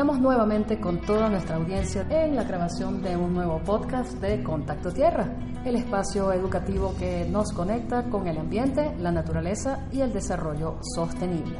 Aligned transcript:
Estamos 0.00 0.18
nuevamente 0.18 0.80
con 0.80 1.02
toda 1.02 1.28
nuestra 1.28 1.56
audiencia 1.56 2.06
en 2.08 2.34
la 2.34 2.44
grabación 2.44 3.02
de 3.02 3.18
un 3.18 3.34
nuevo 3.34 3.58
podcast 3.58 4.14
de 4.14 4.42
Contacto 4.42 4.90
Tierra, 4.90 5.36
el 5.62 5.76
espacio 5.76 6.32
educativo 6.32 6.94
que 6.98 7.28
nos 7.30 7.52
conecta 7.52 8.04
con 8.04 8.26
el 8.26 8.38
ambiente, 8.38 8.96
la 8.96 9.12
naturaleza 9.12 9.86
y 9.92 10.00
el 10.00 10.10
desarrollo 10.10 10.78
sostenible. 10.94 11.54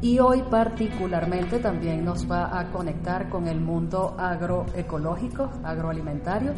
Y 0.00 0.20
hoy 0.20 0.44
particularmente 0.48 1.58
también 1.58 2.04
nos 2.04 2.30
va 2.30 2.60
a 2.60 2.70
conectar 2.70 3.28
con 3.28 3.48
el 3.48 3.60
mundo 3.60 4.14
agroecológico, 4.16 5.50
agroalimentario, 5.64 6.52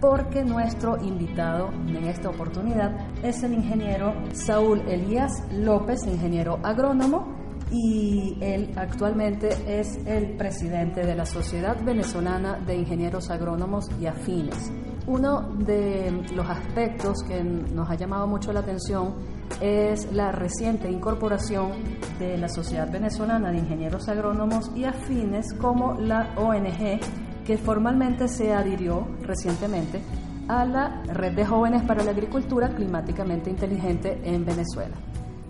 porque 0.00 0.42
nuestro 0.42 0.96
invitado 1.04 1.68
en 1.86 2.04
esta 2.04 2.30
oportunidad 2.30 2.96
es 3.22 3.42
el 3.42 3.52
ingeniero 3.52 4.14
Saúl 4.32 4.80
Elías 4.88 5.52
López, 5.52 6.06
ingeniero 6.06 6.58
agrónomo 6.62 7.37
y 7.70 8.36
él 8.40 8.72
actualmente 8.76 9.48
es 9.66 9.98
el 10.06 10.36
presidente 10.36 11.04
de 11.04 11.14
la 11.14 11.26
Sociedad 11.26 11.76
Venezolana 11.82 12.58
de 12.58 12.76
Ingenieros 12.76 13.30
Agrónomos 13.30 13.88
y 14.00 14.06
Afines. 14.06 14.72
Uno 15.06 15.54
de 15.54 16.22
los 16.34 16.48
aspectos 16.48 17.22
que 17.26 17.42
nos 17.42 17.88
ha 17.90 17.94
llamado 17.94 18.26
mucho 18.26 18.52
la 18.52 18.60
atención 18.60 19.14
es 19.60 20.12
la 20.12 20.32
reciente 20.32 20.90
incorporación 20.90 21.72
de 22.18 22.36
la 22.36 22.48
Sociedad 22.48 22.90
Venezolana 22.90 23.50
de 23.50 23.58
Ingenieros 23.58 24.08
Agrónomos 24.08 24.70
y 24.76 24.84
Afines 24.84 25.54
como 25.54 25.94
la 25.94 26.34
ONG 26.36 27.00
que 27.46 27.56
formalmente 27.56 28.28
se 28.28 28.52
adhirió 28.52 29.08
recientemente 29.22 30.02
a 30.48 30.64
la 30.64 31.02
Red 31.04 31.34
de 31.34 31.46
Jóvenes 31.46 31.82
para 31.84 32.04
la 32.04 32.10
Agricultura 32.10 32.68
Climáticamente 32.74 33.48
Inteligente 33.48 34.20
en 34.24 34.44
Venezuela. 34.44 34.96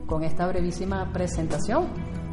Con 0.07 0.25
esta 0.25 0.47
brevísima 0.47 1.13
presentación, 1.13 1.89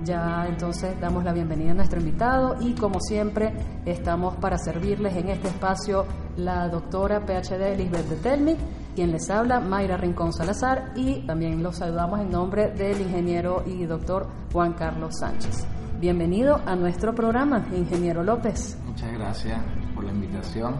ya 0.06 0.46
entonces 0.48 1.00
damos 1.02 1.24
la 1.24 1.34
bienvenida 1.34 1.72
a 1.72 1.74
nuestro 1.74 2.00
invitado 2.00 2.56
y 2.62 2.74
como 2.74 3.00
siempre 3.00 3.54
estamos 3.86 4.36
para 4.36 4.58
servirles 4.58 5.16
en 5.16 5.30
este 5.30 5.48
espacio 5.48 6.06
la 6.38 6.70
doctora 6.70 7.26
PhD 7.26 7.76
Lisbeth 7.76 8.08
de 8.08 8.16
Telmi, 8.18 8.56
quien 8.96 9.12
les 9.12 9.30
habla, 9.30 9.60
Mayra 9.60 9.98
Rincón 9.98 10.32
Salazar, 10.32 10.94
y 10.96 11.26
también 11.26 11.64
los 11.64 11.78
saludamos 11.78 12.20
en 12.20 12.30
nombre 12.30 12.70
del 12.72 13.02
ingeniero 13.02 13.64
y 13.66 13.86
doctor 13.86 14.28
Juan 14.54 14.74
Carlos 14.74 15.16
Sánchez. 15.20 15.66
Bienvenido 16.00 16.62
a 16.66 16.76
nuestro 16.76 17.16
programa, 17.16 17.66
ingeniero 17.76 18.24
López. 18.24 18.78
Muchas 18.86 19.12
gracias 19.14 19.60
por 19.96 20.04
la 20.04 20.12
invitación 20.12 20.76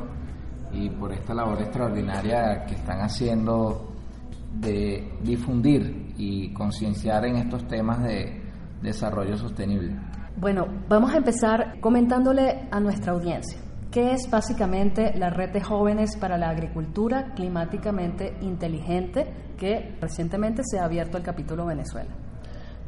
y 0.72 0.90
por 0.90 1.12
esta 1.12 1.34
labor 1.34 1.62
extraordinaria 1.62 2.66
que 2.66 2.76
están 2.76 3.00
haciendo 3.02 3.92
de 4.54 5.18
difundir 5.24 6.14
y 6.18 6.54
concienciar 6.54 7.26
en 7.26 7.38
estos 7.38 7.68
temas 7.68 8.04
de 8.04 8.45
desarrollo 8.82 9.38
sostenible. 9.38 9.96
Bueno, 10.38 10.66
vamos 10.90 11.14
a 11.14 11.18
empezar 11.18 11.80
comentándole 11.80 12.68
a 12.72 12.80
nuestra 12.80 13.14
audiencia. 13.14 13.60
¿Qué 13.92 14.12
es 14.12 14.30
básicamente 14.30 15.14
la 15.18 15.30
red 15.30 15.52
de 15.54 15.62
jóvenes 15.62 16.18
para 16.18 16.38
la 16.38 16.50
agricultura 16.50 17.32
climáticamente 17.34 18.36
inteligente 18.42 19.54
que 19.58 19.96
recientemente 20.02 20.64
se 20.66 20.80
ha 20.80 20.84
abierto 20.84 21.18
el 21.18 21.24
capítulo 21.24 21.66
Venezuela? 21.66 22.14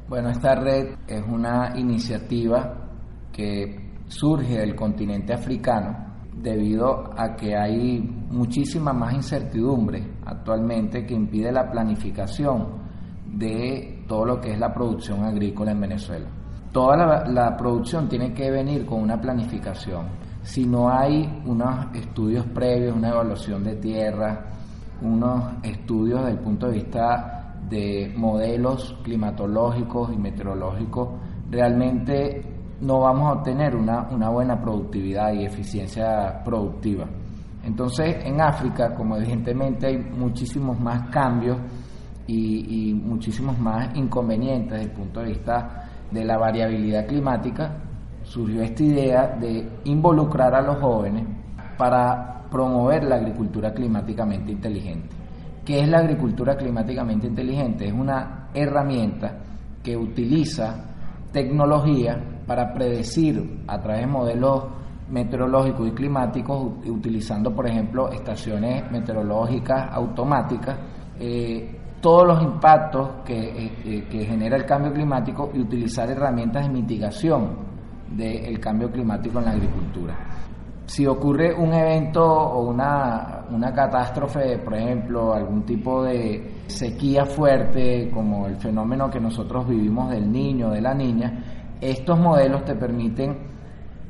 Bueno, 0.09 0.29
esta 0.29 0.55
red 0.55 0.95
es 1.07 1.21
una 1.25 1.77
iniciativa 1.77 2.89
que 3.31 3.93
surge 4.07 4.57
del 4.57 4.75
continente 4.75 5.33
africano 5.33 6.07
debido 6.33 7.17
a 7.17 7.35
que 7.35 7.55
hay 7.55 7.99
muchísima 7.99 8.93
más 8.93 9.13
incertidumbre 9.13 10.15
actualmente 10.25 11.05
que 11.05 11.13
impide 11.13 11.51
la 11.51 11.69
planificación 11.69 12.83
de 13.25 13.96
todo 14.07 14.25
lo 14.25 14.41
que 14.41 14.53
es 14.53 14.59
la 14.59 14.73
producción 14.73 15.23
agrícola 15.23 15.71
en 15.71 15.81
Venezuela. 15.81 16.27
Toda 16.71 17.25
la, 17.25 17.57
producción 17.57 18.07
tiene 18.07 18.33
que 18.33 18.51
venir 18.51 18.85
con 18.85 19.01
una 19.01 19.19
planificación. 19.19 20.05
Si 20.41 20.65
no 20.65 20.89
hay 20.89 21.41
unos 21.45 21.87
estudios 21.95 22.45
previos, 22.47 22.95
una 22.95 23.09
evaluación 23.09 23.63
de 23.63 23.75
tierra, 23.75 24.45
unos 25.01 25.53
estudios 25.63 26.19
desde 26.19 26.33
el 26.33 26.39
punto 26.39 26.67
de 26.67 26.73
vista 26.73 27.55
de 27.69 28.13
modelos 28.15 28.97
climatológicos 29.03 30.13
y 30.13 30.17
meteorológicos, 30.17 31.09
realmente 31.49 32.41
no 32.81 32.99
vamos 32.99 33.29
a 33.29 33.39
obtener 33.39 33.75
una, 33.75 34.07
una 34.11 34.29
buena 34.29 34.61
productividad 34.61 35.33
y 35.33 35.45
eficiencia 35.45 36.41
productiva. 36.43 37.07
Entonces, 37.63 38.23
en 38.23 38.39
África, 38.39 38.93
como 38.93 39.17
evidentemente 39.17 39.87
hay 39.87 39.97
muchísimos 39.97 40.79
más 40.79 41.09
cambios, 41.09 41.57
y, 42.27 42.93
muchísimos 42.93 43.57
más 43.57 43.95
inconvenientes 43.95 44.71
desde 44.71 44.85
el 44.85 44.91
punto 44.91 45.21
de 45.21 45.27
vista 45.27 45.89
de 46.11 46.25
la 46.25 46.37
variabilidad 46.37 47.05
climática, 47.07 47.75
surgió 48.23 48.61
esta 48.61 48.83
idea 48.83 49.27
de 49.39 49.67
involucrar 49.85 50.53
a 50.53 50.61
los 50.61 50.77
jóvenes 50.79 51.25
para 51.77 52.43
promover 52.51 53.03
la 53.05 53.15
agricultura 53.15 53.73
climáticamente 53.73 54.51
inteligente. 54.51 55.15
¿Qué 55.65 55.81
es 55.81 55.87
la 55.87 55.99
agricultura 55.99 56.55
climáticamente 56.55 57.27
inteligente? 57.27 57.87
Es 57.87 57.93
una 57.93 58.49
herramienta 58.53 59.37
que 59.83 59.95
utiliza 59.95 60.75
tecnología 61.31 62.17
para 62.45 62.73
predecir 62.73 63.63
a 63.67 63.79
través 63.81 64.01
de 64.01 64.07
modelos 64.07 64.63
meteorológicos 65.09 65.87
y 65.87 65.91
climáticos, 65.91 66.73
utilizando 66.85 67.53
por 67.53 67.67
ejemplo 67.67 68.09
estaciones 68.11 68.89
meteorológicas 68.91 69.89
automáticas, 69.91 70.77
eh, 71.19 71.79
todos 72.01 72.27
los 72.27 72.41
impactos 72.41 73.09
eh, 73.27 73.71
eh, 73.85 74.07
que, 74.09 74.25
genera 74.25 74.55
el 74.55 74.65
cambio 74.65 74.93
climático 74.93 75.51
y 75.53 75.59
utilizar 75.59 76.09
herramientas 76.09 76.67
de 76.67 76.73
mitigación 76.73 77.67
del 78.09 78.59
cambio 78.59 78.91
climático 78.91 79.39
en 79.39 79.45
la 79.45 79.51
agricultura. 79.51 80.15
Si 80.85 81.05
ocurre 81.05 81.53
un 81.53 81.73
evento 81.73 82.23
o 82.23 82.69
una, 82.69 83.45
una 83.51 83.73
catástrofe, 83.73 84.57
por 84.59 84.75
ejemplo, 84.75 85.33
algún 85.33 85.65
tipo 85.65 86.03
de 86.03 86.61
sequía 86.67 87.25
fuerte, 87.25 88.09
como 88.09 88.47
el 88.47 88.55
fenómeno 88.55 89.09
que 89.09 89.19
nosotros 89.19 89.67
vivimos 89.67 90.09
del 90.09 90.31
niño 90.31 90.69
de 90.69 90.81
la 90.81 90.93
niña, 90.93 91.43
estos 91.81 92.17
modelos 92.17 92.63
te 92.63 92.75
permiten 92.75 93.37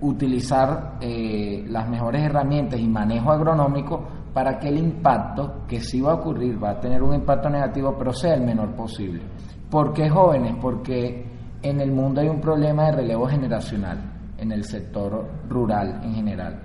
utilizar 0.02 0.98
eh, 1.02 1.66
las 1.68 1.90
mejores 1.90 2.24
herramientas 2.24 2.80
y 2.80 2.88
manejo 2.88 3.32
agronómico 3.32 4.06
para 4.38 4.60
que 4.60 4.68
el 4.68 4.78
impacto 4.78 5.64
que 5.68 5.82
sí 5.82 6.00
va 6.00 6.12
a 6.12 6.16
ocurrir, 6.18 6.64
va 6.64 6.70
a 6.70 6.80
tener 6.80 7.02
un 7.02 7.16
impacto 7.16 7.50
negativo, 7.50 7.96
pero 7.98 8.14
sea 8.14 8.36
el 8.36 8.42
menor 8.42 8.76
posible. 8.76 9.20
¿Por 9.68 9.92
qué 9.94 10.08
jóvenes? 10.12 10.54
Porque 10.62 11.26
en 11.60 11.82
el 11.82 11.92
mundo 11.92 12.22
hay 12.22 12.28
un 12.30 12.40
problema 12.40 12.86
de 12.86 12.98
relevo 12.98 13.26
generacional 13.26 13.98
en 14.38 14.52
el 14.52 14.64
sector 14.64 15.28
rural 15.50 16.02
en 16.04 16.14
general, 16.14 16.62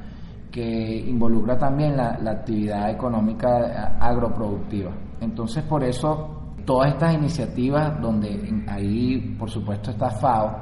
que 0.50 0.99
involucra 1.09 1.56
también 1.56 1.97
la, 1.97 2.19
actividad 2.31 2.91
económica 2.91 3.97
agroproductiva. 3.99 4.91
Entonces, 5.23 5.64
por 5.64 5.82
eso, 5.82 6.52
todas 6.67 6.93
estas 6.93 7.14
iniciativas, 7.14 7.99
donde 8.02 8.67
ahí, 8.69 9.35
por 9.38 9.49
supuesto, 9.49 9.93
está 9.93 10.11
FAO 10.11 10.58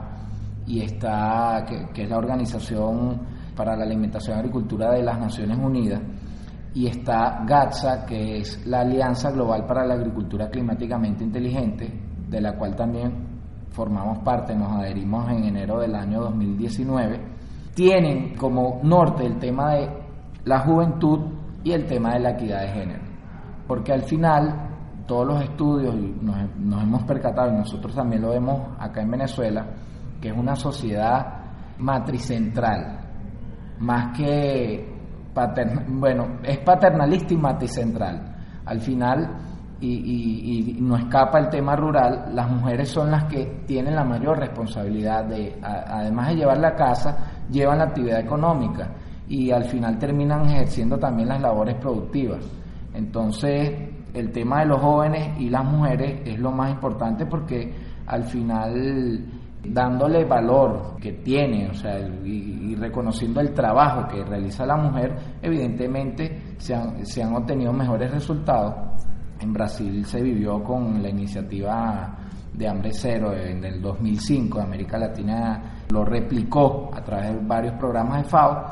y 0.64 0.80
está, 0.82 1.64
que, 1.68 1.88
que 1.92 2.04
es 2.04 2.08
la 2.08 2.18
Organización 2.18 3.20
para 3.56 3.74
la 3.74 3.82
Alimentación 3.82 4.36
y 4.36 4.38
Agricultura 4.38 4.92
de 4.92 5.02
las 5.02 5.18
Naciones 5.18 5.58
Unidas, 5.58 6.00
y 6.74 6.86
está 6.86 7.44
GATSA, 7.46 8.06
que 8.06 8.38
es 8.38 8.66
la 8.66 8.80
Alianza 8.80 9.30
Global 9.30 9.66
para 9.66 9.84
la 9.84 9.94
Agricultura 9.94 10.48
Climáticamente 10.48 11.24
Inteligente, 11.24 11.92
de 12.28 12.40
la 12.40 12.56
cual 12.56 12.76
también 12.76 13.28
formamos 13.70 14.18
parte, 14.20 14.54
nos 14.54 14.72
adherimos 14.72 15.28
en 15.30 15.44
enero 15.44 15.80
del 15.80 15.94
año 15.94 16.20
2019, 16.20 17.20
tienen 17.74 18.36
como 18.36 18.80
norte 18.82 19.26
el 19.26 19.38
tema 19.38 19.74
de 19.74 19.88
la 20.44 20.60
juventud 20.60 21.20
y 21.64 21.72
el 21.72 21.86
tema 21.86 22.14
de 22.14 22.20
la 22.20 22.30
equidad 22.30 22.62
de 22.62 22.68
género. 22.68 23.04
Porque 23.66 23.92
al 23.92 24.02
final 24.02 24.68
todos 25.06 25.26
los 25.26 25.42
estudios, 25.42 25.94
nos, 26.22 26.36
nos 26.56 26.82
hemos 26.82 27.02
percatado, 27.02 27.52
y 27.52 27.56
nosotros 27.56 27.94
también 27.94 28.22
lo 28.22 28.30
vemos 28.30 28.76
acá 28.78 29.02
en 29.02 29.10
Venezuela, 29.10 29.66
que 30.20 30.28
es 30.28 30.36
una 30.36 30.54
sociedad 30.54 31.40
matricentral, 31.78 33.00
más 33.80 34.16
que 34.16 34.99
bueno, 35.88 36.38
es 36.42 36.58
paternalista 36.58 37.34
y 37.34 37.36
matricentral. 37.36 38.36
Al 38.64 38.80
final, 38.80 39.30
y, 39.80 40.76
no 40.80 40.96
escapa 40.96 41.38
el 41.38 41.48
tema 41.48 41.74
rural, 41.76 42.34
las 42.34 42.50
mujeres 42.50 42.88
son 42.88 43.10
las 43.10 43.24
que 43.24 43.62
tienen 43.66 43.94
la 43.94 44.04
mayor 44.04 44.38
responsabilidad 44.38 45.24
de, 45.24 45.58
además 45.62 46.28
de 46.28 46.36
llevar 46.36 46.58
la 46.58 46.74
casa, 46.74 47.44
llevan 47.50 47.78
la 47.78 47.84
actividad 47.84 48.20
económica 48.20 48.90
y 49.28 49.50
al 49.50 49.64
final 49.64 49.98
terminan 49.98 50.44
ejerciendo 50.46 50.98
también 50.98 51.28
las 51.28 51.40
labores 51.40 51.76
productivas. 51.76 52.44
Entonces, 52.92 53.90
el 54.12 54.32
tema 54.32 54.60
de 54.60 54.66
los 54.66 54.80
jóvenes 54.80 55.40
y 55.40 55.48
las 55.48 55.64
mujeres 55.64 56.22
es 56.24 56.38
lo 56.38 56.50
más 56.50 56.70
importante 56.70 57.26
porque 57.26 57.72
al 58.06 58.24
final 58.24 59.24
dándole 59.62 60.24
valor 60.24 60.96
que 61.00 61.12
tiene, 61.12 61.68
o 61.68 61.74
sea, 61.74 61.98
y, 62.24 62.74
reconociendo 62.76 63.40
el 63.40 63.52
trabajo 63.52 64.08
que 64.08 64.24
realiza 64.24 64.64
la 64.64 64.76
mujer, 64.76 65.14
evidentemente 65.42 66.54
se 66.56 66.74
han, 66.74 67.04
se 67.04 67.22
han 67.22 67.34
obtenido 67.34 67.72
mejores 67.72 68.10
resultados. 68.10 68.74
En 69.38 69.52
Brasil 69.52 70.04
se 70.06 70.22
vivió 70.22 70.62
con 70.62 71.02
la 71.02 71.10
iniciativa 71.10 72.16
de 72.54 72.68
Hambre 72.68 72.90
Cero 72.92 73.34
en 73.34 73.64
el 73.64 73.80
2005, 73.82 74.60
América 74.60 74.98
Latina 74.98 75.84
lo 75.90 76.04
replicó 76.04 76.90
a 76.92 77.02
través 77.02 77.34
de 77.34 77.46
varios 77.46 77.74
programas 77.74 78.22
de 78.22 78.28
FAO 78.28 78.64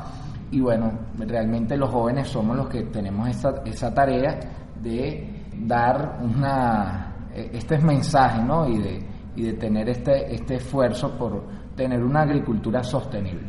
y 0.50 0.61
bueno, 0.61 0.90
realmente 1.19 1.76
los 1.76 1.90
jóvenes 1.90 2.29
somos 2.29 2.56
los 2.56 2.69
que 2.69 2.85
tenemos 2.85 3.29
esa, 3.29 3.62
esa 3.64 3.93
tarea 3.93 4.38
de 4.82 5.44
dar 5.67 6.19
una, 6.23 7.29
e, 7.35 7.50
este 7.52 7.79
mensaje 7.79 8.43
¿no? 8.43 8.67
y, 8.67 8.79
de, 8.79 9.07
y 9.38 9.43
de 9.43 9.52
tener 9.52 9.88
este, 9.88 10.35
este 10.35 10.56
esfuerzo 10.56 11.17
por 11.17 11.44
tener 11.76 12.02
una 12.02 12.23
agricultura 12.23 12.82
sostenible. 12.82 13.49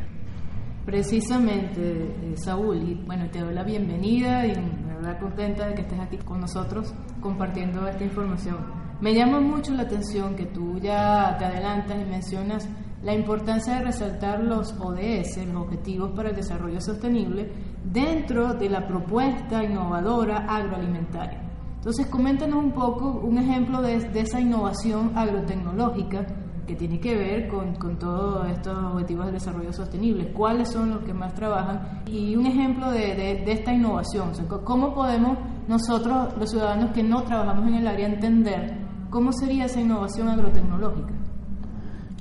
Precisamente, 0.86 1.82
eh, 1.82 2.34
Saúl, 2.36 2.78
y 2.78 2.94
bueno, 3.06 3.30
te 3.32 3.40
doy 3.40 3.54
la 3.54 3.64
bienvenida 3.64 4.46
y 4.46 4.54
me 4.56 4.96
verdad 4.96 5.20
contenta 5.20 5.68
de 5.68 5.76
que 5.76 5.82
estés 5.82 6.00
aquí 6.00 6.18
con 6.18 6.40
nosotros 6.40 6.94
compartiendo 7.22 7.88
esta 7.88 8.04
información. 8.04 8.58
Me 9.02 9.14
llama 9.14 9.40
mucho 9.40 9.74
la 9.74 9.84
atención 9.84 10.36
que 10.36 10.46
tú 10.46 10.78
ya 10.80 11.36
te 11.38 11.46
adelantas 11.46 11.98
y 12.00 12.06
mencionas 12.06 12.70
la 13.02 13.14
importancia 13.14 13.76
de 13.76 13.86
resaltar 13.86 14.44
los 14.44 14.74
ODS, 14.80 15.46
los 15.48 15.64
Objetivos 15.64 16.12
para 16.12 16.30
el 16.30 16.36
Desarrollo 16.36 16.82
Sostenible, 16.82 17.52
dentro 17.84 18.54
de 18.54 18.70
la 18.70 18.86
propuesta 18.86 19.64
innovadora 19.64 20.46
agroalimentaria. 20.50 21.49
Entonces, 21.80 22.08
coméntanos 22.08 22.62
un 22.62 22.74
poco 22.74 23.22
un 23.24 23.38
ejemplo 23.38 23.82
de, 23.82 23.96
esa 23.96 24.42
innovación 24.42 25.14
agrotecnológica 25.16 26.26
que 26.68 26.76
tiene 26.76 27.00
que 27.00 27.16
ver 27.16 27.48
con, 27.48 27.74
con, 27.76 27.98
todos 27.98 28.50
estos 28.50 28.78
objetivos 28.78 29.28
de 29.28 29.32
desarrollo 29.32 29.72
sostenible. 29.72 30.34
¿Cuáles 30.34 30.70
son 30.74 30.90
los 30.90 31.04
que 31.04 31.14
más 31.14 31.34
trabajan? 31.34 32.04
Y 32.06 32.36
un 32.36 32.46
ejemplo 32.46 32.92
de, 32.92 33.16
de, 33.46 33.52
esta 33.54 33.74
innovación. 33.74 34.32
¿Cómo 34.66 34.94
podemos 34.94 35.38
nosotros, 35.70 36.36
los 36.38 36.50
ciudadanos 36.50 36.92
que 36.92 37.02
no 37.02 37.24
trabajamos 37.24 37.70
en 37.70 37.76
el 37.76 37.88
área, 37.88 38.08
entender 38.08 38.78
cómo 39.10 39.32
sería 39.32 39.66
esa 39.66 39.80
innovación 39.80 40.28
agrotecnológica? 40.28 41.14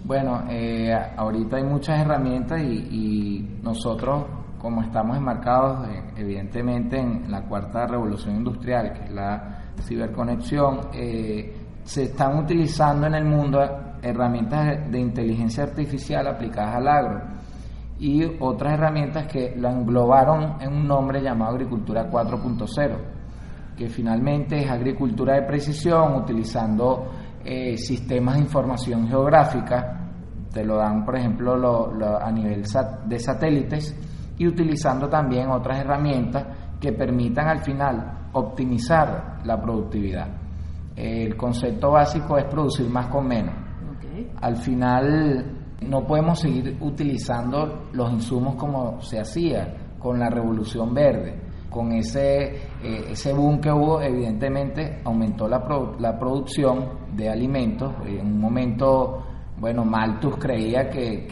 Bueno, 0.05 0.45
eh, 0.49 0.95
ahorita 1.17 1.57
hay 1.57 1.65
muchas 1.65 2.01
herramientas 2.01 2.63
y, 2.63 2.77
y 2.91 3.61
nosotros 3.65 4.38
como 4.61 4.83
estamos 4.83 5.17
enmarcados 5.17 5.89
evidentemente 6.17 6.99
en 6.99 7.31
la 7.31 7.43
cuarta 7.43 7.87
revolución 7.87 8.37
industrial, 8.37 8.93
que 8.93 9.05
es 9.05 9.11
la 9.11 9.63
ciberconexión, 9.83 10.89
eh, 10.93 11.57
se 11.85 12.05
están 12.05 12.39
utilizando 12.39 13.07
en 13.07 13.15
el 13.15 13.25
mundo 13.25 13.61
herramientas 14.03 14.91
de 14.91 14.99
inteligencia 14.99 15.65
artificial 15.65 16.27
aplicadas 16.27 16.77
al 16.77 16.89
agro 16.89 17.23
y 17.99 18.23
otras 18.41 18.75
herramientas 18.75 19.27
que 19.27 19.55
lo 19.57 19.69
englobaron 19.69 20.61
en 20.61 20.73
un 20.73 20.87
nombre 20.87 21.21
llamado 21.21 21.53
agricultura 21.53 22.09
4.0, 22.11 22.97
que 23.77 23.89
finalmente 23.89 24.63
es 24.63 24.71
agricultura 24.71 25.35
de 25.35 25.43
precisión 25.43 26.15
utilizando 26.15 27.11
eh, 27.45 27.77
sistemas 27.77 28.37
de 28.37 28.43
información 28.43 29.09
geográfica, 29.09 30.11
te 30.53 30.65
lo 30.65 30.77
dan 30.77 31.05
por 31.05 31.17
ejemplo 31.17 31.91
a 32.21 32.31
nivel 32.31 32.65
de 33.07 33.19
satélites, 33.19 33.97
y 34.39 34.47
utilizando 34.47 35.09
también 35.09 35.51
otras 35.51 35.81
herramientas 35.81 36.47
que 36.81 36.93
permitan 36.93 37.49
al 37.49 37.59
final 37.59 38.29
optimizar 38.33 39.39
la 39.45 39.61
productividad. 39.61 40.29
El 40.97 41.37
concepto 41.37 41.93
básico 41.93 42.39
es 42.39 42.45
producir 42.47 42.89
más 42.89 43.09
con 43.09 43.27
menos. 43.27 43.55
Al 44.41 44.57
final 44.57 45.59
no 45.87 46.05
podemos 46.05 46.41
seguir 46.41 46.77
utilizando 46.81 47.89
los 47.93 48.13
insumos 48.13 48.57
como 48.57 49.01
se 49.01 49.21
hacía 49.21 49.75
con 49.99 50.19
la 50.19 50.29
revolución 50.29 50.93
verde. 50.95 51.41
Con 51.71 51.93
ese, 51.93 52.57
eh, 52.83 53.11
ese 53.11 53.33
boom 53.33 53.61
que 53.61 53.71
hubo, 53.71 54.01
evidentemente 54.01 55.01
aumentó 55.05 55.47
la, 55.47 55.63
la 55.99 56.19
producción 56.19 56.89
de 57.15 57.29
alimentos. 57.29 57.95
En 58.07 58.27
un 58.27 58.41
momento 58.41 59.28
bueno, 59.61 59.85
Malthus 59.85 60.37
creía 60.37 60.89
que, 60.89 61.27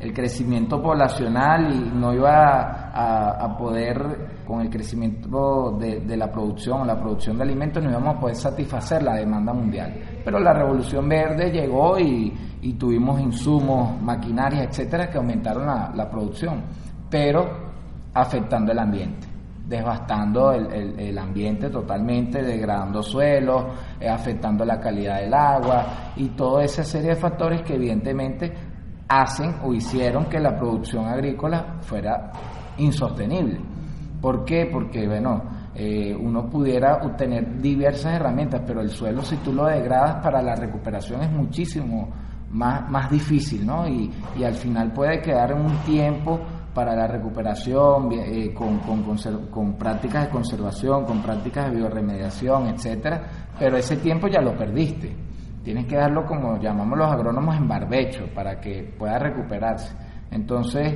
el, 0.00 0.12
crecimiento 0.12 0.80
poblacional 0.80 1.74
y 1.74 1.98
no 1.98 2.14
iba 2.14 2.90
a, 2.94 3.56
poder, 3.56 4.42
con 4.46 4.60
el 4.60 4.70
crecimiento 4.70 5.76
de, 5.78 6.16
la 6.16 6.30
producción, 6.30 6.86
la 6.86 6.98
producción 6.98 7.36
de 7.36 7.42
alimentos, 7.42 7.82
no 7.82 7.90
íbamos 7.90 8.16
a 8.16 8.20
poder 8.20 8.36
satisfacer 8.36 9.02
la 9.02 9.16
demanda 9.16 9.52
mundial. 9.52 10.20
Pero 10.24 10.38
la 10.38 10.52
revolución 10.52 11.08
verde 11.08 11.50
llegó 11.50 11.98
y, 11.98 12.32
tuvimos 12.78 13.20
insumos, 13.20 14.00
maquinarias, 14.02 14.66
etcétera, 14.68 15.08
que 15.08 15.18
aumentaron 15.18 15.66
la, 15.66 15.92
la 15.94 16.10
producción, 16.10 16.64
pero 17.08 17.46
afectando 18.12 18.72
el 18.72 18.78
ambiente 18.78 19.25
devastando 19.66 20.52
el, 20.52 20.98
el, 20.98 21.18
ambiente 21.18 21.68
totalmente, 21.70 22.42
degradando 22.42 23.02
suelos, 23.02 23.64
eh, 24.00 24.08
afectando 24.08 24.64
la 24.64 24.78
calidad 24.78 25.20
del 25.20 25.34
agua 25.34 26.12
y 26.16 26.28
toda 26.30 26.64
esa 26.64 26.84
serie 26.84 27.10
de 27.10 27.16
factores 27.16 27.62
que 27.62 27.74
evidentemente 27.74 28.52
hacen 29.08 29.56
o 29.64 29.74
hicieron 29.74 30.26
que 30.26 30.38
la 30.38 30.56
producción 30.56 31.06
agrícola 31.06 31.78
fuera 31.80 32.30
insostenible. 32.78 33.60
¿Por 34.20 34.44
qué? 34.44 34.68
Porque, 34.72 35.06
bueno, 35.06 35.42
eh, 35.74 36.16
uno 36.18 36.48
pudiera 36.48 36.98
obtener 37.02 37.60
diversas 37.60 38.14
herramientas, 38.14 38.62
pero 38.66 38.80
el 38.80 38.90
suelo 38.90 39.22
si 39.22 39.36
tú 39.38 39.52
lo 39.52 39.66
degradas 39.66 40.22
para 40.22 40.40
la 40.40 40.54
recuperación 40.54 41.22
es 41.22 41.30
muchísimo 41.30 42.08
más, 42.50 42.88
más 42.88 43.10
difícil, 43.10 43.66
¿no? 43.66 43.86
Y, 43.88 44.10
y 44.38 44.44
al 44.44 44.54
final 44.54 44.92
puede 44.92 45.20
quedar 45.20 45.50
en 45.50 45.60
un 45.60 45.76
tiempo 45.78 46.40
para 46.76 46.94
la 46.94 47.06
recuperación, 47.06 48.12
eh, 48.12 48.52
con, 48.52 48.80
con, 48.80 49.76
prácticas 49.78 50.24
de 50.24 50.30
conservación, 50.30 51.06
con 51.06 51.22
prácticas 51.22 51.70
de 51.70 51.76
bioremediación, 51.78 52.66
etcétera, 52.66 53.22
pero 53.58 53.78
ese 53.78 53.96
tiempo 53.96 54.28
ya 54.28 54.42
lo 54.42 54.54
perdiste. 54.54 55.16
Tienes 55.64 55.86
que 55.86 55.96
darlo 55.96 56.26
como 56.26 56.60
llamamos 56.60 56.98
los 56.98 57.10
agrónomos 57.10 57.56
en 57.56 57.66
barbecho 57.66 58.26
para 58.34 58.60
que 58.60 58.92
pueda 58.98 59.18
recuperarse. 59.18 59.90
Entonces, 60.30 60.92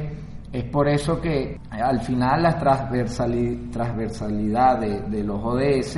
es 0.52 0.64
por 0.64 0.86
eso 0.86 1.18
que 1.18 1.58
al 1.70 2.00
final 2.00 2.42
la 2.42 2.58
transversalidad 2.58 4.80
de, 4.80 5.24
los 5.24 5.40
ODS 5.42 5.96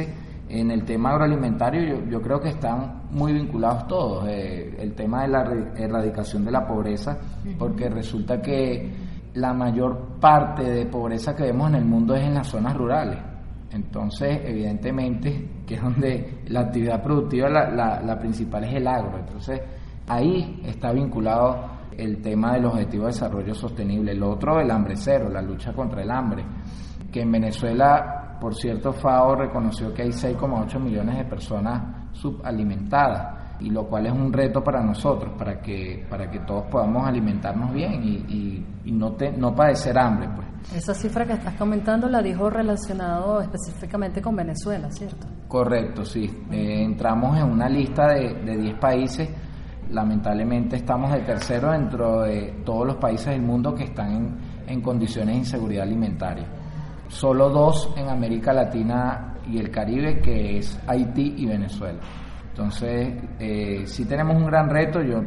en 0.49 0.71
el 0.71 0.85
tema 0.85 1.11
agroalimentario 1.11 2.05
yo, 2.09 2.23
creo 2.23 2.39
que 2.39 2.51
están 2.51 3.03
muy 3.11 3.33
vinculados 3.33 3.89
todos. 3.89 4.29
Eh, 4.29 4.77
el 4.79 4.95
tema 4.95 5.23
de 5.23 5.29
la 5.29 5.43
erradicación 5.77 6.45
de 6.45 6.53
la 6.53 6.65
pobreza, 6.65 7.19
porque 7.59 7.89
resulta 7.89 8.41
que 8.41 9.11
la 9.35 9.53
mayor 9.53 10.19
parte 10.21 10.63
de 10.63 10.87
pobreza 10.87 11.35
que 11.35 11.45
vemos 11.45 11.71
en 11.71 11.77
el 11.77 11.85
mundo 11.85 12.15
es 12.15 12.25
en 12.25 12.35
las 12.35 12.49
zonas 12.49 12.77
rurales. 12.77 13.19
Entonces, 13.71 14.41
evidentemente, 14.45 15.63
que 15.67 15.75
es 15.75 15.83
donde 15.83 16.43
la 16.49 16.61
actividad 16.61 17.03
productiva, 17.03 17.49
la, 17.49 18.01
la, 18.03 18.19
principal 18.19 18.65
es 18.65 18.75
el 18.75 18.87
agro. 18.87 19.19
Entonces, 19.19 19.63
ahí 20.07 20.61
está 20.65 20.93
vinculado 20.93 21.81
el 21.97 22.21
tema 22.21 22.53
del 22.53 22.67
objetivo 22.67 23.05
de 23.05 23.13
desarrollo 23.13 23.55
sostenible. 23.55 24.13
El 24.13 24.23
otro, 24.23 24.61
el 24.61 24.71
hambre 24.71 24.95
cero, 24.97 25.31
la 25.31 25.41
lucha 25.41 25.73
contra 25.73 26.03
el 26.03 26.11
hambre, 26.11 26.45
que 27.11 27.23
en 27.23 27.33
Venezuela, 27.33 28.37
por 28.39 28.55
cierto, 28.55 28.93
FAO 28.93 29.37
reconoció 29.37 29.95
que 29.95 30.03
hay 30.03 30.11
6,8 30.11 30.79
millones 30.79 31.17
de 31.17 31.25
personas 31.25 32.11
subalimentadas 32.13 33.42
y 33.63 33.71
lo 33.71 33.87
cual 33.87 34.07
es 34.07 34.13
un 34.13 34.33
reto 34.33 34.63
para 34.63 34.83
nosotros, 34.83 35.33
para 35.39 35.61
que, 35.61 36.05
para 36.09 36.31
que 36.31 36.41
todos 36.41 36.65
podamos 36.67 37.07
alimentarnos 37.07 37.73
bien 37.73 38.03
y, 38.03 38.65
y, 38.85 38.93
no, 38.93 39.13
te, 39.13 39.31
no 39.33 39.55
padecer 39.55 39.97
hambre. 39.99 40.29
Pues. 40.35 40.77
Esa 40.77 40.95
cifra 40.95 41.25
que 41.25 41.35
estás 41.35 41.55
comentando 41.55 42.09
la 42.09 42.21
dijo 42.21 42.51
relacionado 42.51 43.41
específicamente 43.41 44.21
con 44.21 44.35
Venezuela, 44.37 44.91
¿cierto? 44.91 45.27
Correcto, 45.47 46.05
sí. 46.05 46.25
Eh, 46.51 46.83
entramos 46.83 47.39
en 47.39 47.45
una 47.45 47.69
lista 47.69 48.09
de, 48.09 48.35
de 48.35 48.57
10 48.57 48.79
países, 48.79 49.29
lamentablemente 49.91 50.77
estamos 50.77 51.13
de 51.13 51.21
tercero 51.21 51.71
dentro 51.71 52.23
de 52.23 52.63
todos 52.65 52.87
los 52.87 52.97
países 52.97 53.27
del 53.27 53.43
mundo 53.43 53.75
que 53.75 53.85
están 53.85 54.13
en, 54.13 54.37
en 54.67 54.81
condiciones 54.81 55.35
de 55.35 55.39
inseguridad 55.41 55.85
alimentaria. 55.85 56.47
Solo 57.09 57.51
dos 57.51 57.93
en 57.97 58.09
América 58.09 58.53
Latina 58.53 59.35
y 59.51 59.59
el 59.59 59.71
Caribe, 59.71 60.21
que 60.21 60.59
es 60.59 60.81
Haití 60.87 61.35
y 61.37 61.47
Venezuela. 61.47 62.01
Entonces, 62.53 63.15
eh, 63.41 63.83
sí 63.87 64.05
tenemos 64.05 64.37
un 64.37 64.45
gran 64.45 64.69
reto, 64.69 65.01
yo 65.01 65.23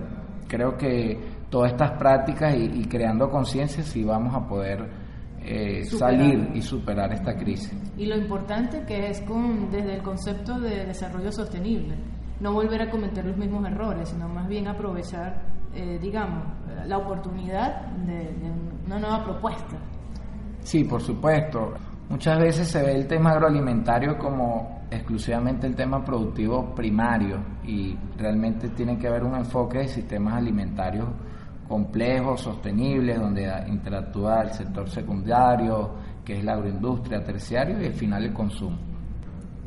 creo 0.48 0.78
que 0.78 1.20
todas 1.50 1.72
estas 1.72 1.92
prácticas 1.94 2.56
y, 2.56 2.86
creando 2.86 3.32
conciencia 3.32 3.84
sí 3.84 4.04
vamos 4.04 4.36
a 4.36 4.48
poder 4.48 4.88
eh, 5.42 5.84
salir 5.86 6.52
y 6.54 6.62
superar 6.62 7.12
esta 7.14 7.36
crisis. 7.36 7.74
Y 7.98 8.06
lo 8.06 8.16
importante 8.16 8.84
que 8.86 9.10
es 9.10 9.22
con, 9.22 9.72
desde 9.72 9.96
el 9.96 10.04
concepto 10.04 10.60
de 10.60 10.86
desarrollo 10.86 11.32
sostenible, 11.32 11.96
no 12.40 12.54
volver 12.54 12.84
a 12.84 12.92
cometer 12.92 13.26
los 13.26 13.38
mismos 13.38 13.66
errores, 13.68 14.10
sino 14.10 14.30
más 14.30 14.48
bien 14.48 14.68
aprovechar, 14.68 15.42
eh, 15.74 15.98
digamos, 16.00 16.46
la 16.86 16.98
oportunidad 17.00 17.88
de, 18.06 18.36
una 18.86 19.00
nueva 19.00 19.24
propuesta. 19.24 19.78
Sí, 20.60 20.84
por 20.84 21.02
supuesto. 21.02 21.74
Muchas 22.08 22.40
veces 22.40 22.68
se 22.68 22.84
ve 22.84 22.94
el 22.94 23.08
tema 23.08 23.32
agroalimentario 23.32 24.16
como 24.20 24.75
exclusivamente 24.90 25.68
el 25.68 25.76
tema 25.76 26.04
productivo 26.04 26.74
primario 26.74 27.38
y 27.64 27.96
realmente 28.18 28.70
tiene 28.70 28.98
que 28.98 29.08
haber 29.08 29.24
un 29.24 29.36
enfoque 29.36 29.80
de 29.80 29.88
sistemas 29.88 30.36
alimentarios 30.36 31.08
complejos, 31.68 32.42
sostenibles, 32.42 33.20
donde 33.20 33.52
interactúa 33.68 34.44
el 34.44 34.52
sector 34.52 34.90
secundario, 34.90 35.96
que 36.24 36.38
es 36.38 36.44
la 36.44 36.54
agroindustria, 36.54 37.24
terciario 37.24 37.82
y 37.82 37.86
al 37.88 37.94
final 37.94 38.24
el 38.24 38.34
consumo. 38.34 38.78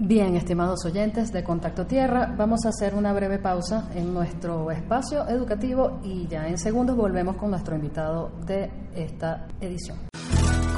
Bien, 0.00 0.36
estimados 0.36 0.84
oyentes 0.84 1.32
de 1.32 1.42
Contacto 1.42 1.84
Tierra, 1.84 2.32
vamos 2.38 2.64
a 2.64 2.68
hacer 2.68 2.94
una 2.94 3.12
breve 3.12 3.38
pausa 3.38 3.90
en 3.96 4.14
nuestro 4.14 4.70
espacio 4.70 5.28
educativo 5.28 5.98
y 6.04 6.28
ya 6.28 6.46
en 6.46 6.56
segundos 6.56 6.96
volvemos 6.96 7.36
con 7.36 7.50
nuestro 7.50 7.74
invitado 7.74 8.30
de 8.46 8.70
esta 8.94 9.48
edición. 9.60 10.07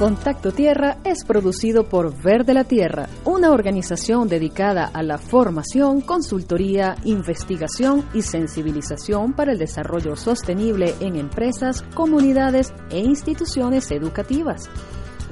Contacto 0.01 0.51
Tierra 0.51 0.97
es 1.03 1.23
producido 1.25 1.87
por 1.87 2.19
Verde 2.23 2.55
la 2.55 2.63
Tierra, 2.63 3.07
una 3.23 3.51
organización 3.51 4.27
dedicada 4.27 4.89
a 4.91 5.03
la 5.03 5.19
formación, 5.19 6.01
consultoría, 6.01 6.95
investigación 7.03 8.03
y 8.11 8.23
sensibilización 8.23 9.33
para 9.33 9.51
el 9.51 9.59
desarrollo 9.59 10.15
sostenible 10.15 10.95
en 11.01 11.17
empresas, 11.17 11.83
comunidades 11.93 12.73
e 12.89 12.97
instituciones 12.97 13.91
educativas. 13.91 14.71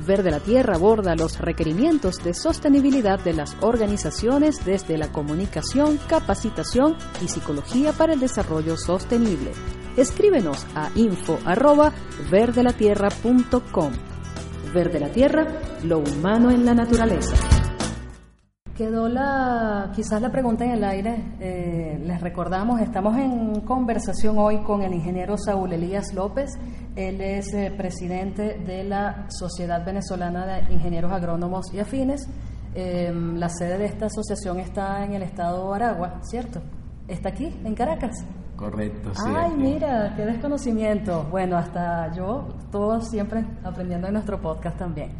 Verde 0.05 0.29
la 0.29 0.39
Tierra 0.39 0.75
aborda 0.75 1.15
los 1.15 1.39
requerimientos 1.39 2.23
de 2.23 2.35
sostenibilidad 2.35 3.19
de 3.19 3.33
las 3.33 3.57
organizaciones 3.61 4.63
desde 4.63 4.99
la 4.99 5.11
comunicación, 5.11 5.99
capacitación 6.07 6.95
y 7.25 7.27
psicología 7.27 7.91
para 7.91 8.13
el 8.13 8.19
desarrollo 8.19 8.77
sostenible. 8.77 9.51
Escríbenos 9.97 10.67
a 10.75 10.91
info@verdelatierra.com. 10.93 13.93
Verde 14.73 14.99
la 14.99 15.09
Tierra, 15.09 15.45
lo 15.83 15.99
humano 15.99 16.51
en 16.51 16.65
la 16.65 16.73
naturaleza. 16.73 17.35
Quedó 18.75 19.09
la, 19.09 19.91
quizás 19.93 20.21
la 20.21 20.31
pregunta 20.31 20.63
en 20.63 20.71
el 20.71 20.83
aire. 20.83 21.35
Eh, 21.39 21.99
les 22.01 22.21
recordamos, 22.21 22.79
estamos 22.79 23.17
en 23.17 23.61
conversación 23.61 24.37
hoy 24.37 24.63
con 24.63 24.83
el 24.83 24.93
ingeniero 24.93 25.37
Saúl 25.37 25.73
Elías 25.73 26.13
López. 26.13 26.51
Él 26.95 27.19
es 27.19 27.53
eh, 27.53 27.73
presidente 27.75 28.59
de 28.59 28.85
la 28.85 29.25
Sociedad 29.29 29.85
Venezolana 29.85 30.45
de 30.45 30.73
Ingenieros 30.73 31.11
Agrónomos 31.11 31.73
y 31.73 31.79
Afines. 31.79 32.21
Em, 32.73 33.35
la 33.35 33.49
sede 33.49 33.79
de 33.79 33.85
esta 33.85 34.05
asociación 34.05 34.59
está 34.59 35.03
en 35.03 35.13
el 35.13 35.23
estado 35.23 35.69
de 35.69 35.75
Aragua, 35.75 36.19
¿cierto? 36.21 36.61
Está 37.07 37.29
aquí, 37.29 37.47
en 37.65 37.75
Caracas. 37.75 38.23
Correcto, 38.59 39.15
sí. 39.15 39.23
Ay, 39.25 39.51
mira, 39.55 40.13
qué 40.17 40.25
desconocimiento. 40.25 41.25
Bueno, 41.31 41.55
hasta 41.55 42.13
yo, 42.13 42.45
todos 42.69 43.07
siempre 43.07 43.45
aprendiendo 43.63 44.07
en 44.07 44.13
nuestro 44.15 44.41
podcast 44.41 44.77
también. 44.77 45.11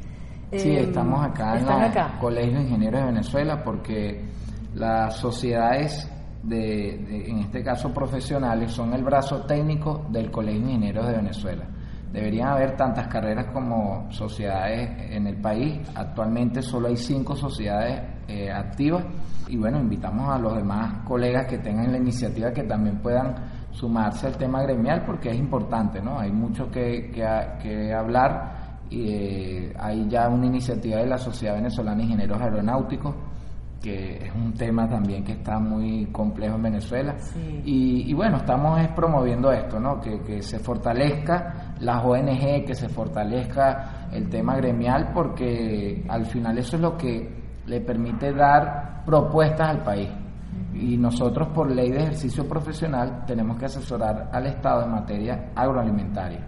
Sí, 0.51 0.75
em, 0.75 0.89
estamos 0.89 1.25
acá 1.25 1.57
en 1.57 1.65
el 1.65 2.19
Colegio 2.19 2.57
de 2.57 2.63
Ingenieros 2.65 2.99
de 2.99 3.05
Venezuela 3.05 3.63
porque 3.63 4.25
las 4.75 5.15
sociedades, 5.15 6.11
de, 6.43 7.29
en 7.29 7.39
este 7.39 7.63
caso 7.63 7.93
profesionales, 7.93 8.73
son 8.73 8.93
el 8.93 9.05
brazo 9.05 9.45
técnico 9.45 10.05
del 10.09 10.29
Colegio 10.31 10.59
de 10.59 10.73
Ingenieros 10.73 11.07
de 11.07 11.13
Venezuela. 11.13 11.65
Deberían 12.11 12.49
haber 12.49 12.75
tantas 12.75 13.07
carreras 13.07 13.47
como 13.53 14.11
sociedades 14.11 15.11
en 15.11 15.27
el 15.27 15.37
país. 15.37 15.79
Actualmente 15.93 16.61
solo 16.61 16.87
hay 16.87 16.97
cinco 16.97 17.35
sociedades 17.35 18.01
eh, 18.27 18.51
activas 18.51 19.05
y 19.47 19.57
bueno, 19.57 19.79
invitamos 19.79 20.29
a 20.29 20.37
los 20.37 20.55
demás 20.55 21.03
colegas 21.05 21.47
que 21.47 21.57
tengan 21.59 21.91
la 21.91 21.97
iniciativa 21.97 22.51
que 22.51 22.63
también 22.63 22.99
puedan 22.99 23.35
sumarse 23.71 24.27
al 24.27 24.37
tema 24.37 24.61
gremial 24.63 25.03
porque 25.05 25.29
es 25.29 25.37
importante, 25.37 26.01
¿no? 26.01 26.19
Hay 26.19 26.31
mucho 26.31 26.69
que, 26.69 27.11
que, 27.11 27.25
que 27.61 27.93
hablar 27.93 28.59
y 28.89 29.09
eh, 29.09 29.73
hay 29.77 30.07
ya 30.09 30.27
una 30.29 30.47
iniciativa 30.47 30.97
de 30.97 31.07
la 31.07 31.17
Sociedad 31.17 31.55
Venezolana 31.55 31.97
de 31.97 32.03
Ingenieros 32.03 32.41
Aeronáuticos, 32.41 33.15
que 33.81 34.25
es 34.25 34.35
un 34.35 34.53
tema 34.53 34.89
también 34.89 35.23
que 35.23 35.33
está 35.33 35.59
muy 35.59 36.07
complejo 36.07 36.55
en 36.55 36.63
Venezuela. 36.63 37.15
Y, 37.63 38.13
bueno, 38.13 38.37
estamos 38.37 38.79
promoviendo 38.95 39.51
esto, 39.51 39.79
¿no? 39.79 40.01
Que, 40.01 40.19
que, 40.21 40.41
se 40.41 40.59
fortalezca 40.59 41.68
las 41.79 42.03
ONG, 42.03 42.65
que 42.65 42.75
se 42.75 42.89
fortalezca 42.89 44.09
el 44.11 44.29
tema 44.29 44.55
gremial, 44.55 45.11
porque 45.13 46.05
al 46.07 46.25
final 46.25 46.57
eso 46.57 46.75
es 46.75 46.81
lo 46.81 46.97
que 46.97 47.39
le 47.65 47.81
permite 47.81 48.33
dar 48.33 49.03
propuestas 49.05 49.69
al 49.69 49.83
país. 49.83 50.09
Y 50.73 50.97
nosotros, 50.97 51.49
por 51.49 51.71
ley 51.71 51.91
de 51.91 51.99
ejercicio 51.99 52.47
profesional, 52.47 53.23
tenemos 53.25 53.57
que 53.57 53.65
asesorar 53.65 54.29
al 54.31 54.47
Estado 54.47 54.83
en 54.83 54.91
materia 54.91 55.51
agroalimentaria. 55.55 56.45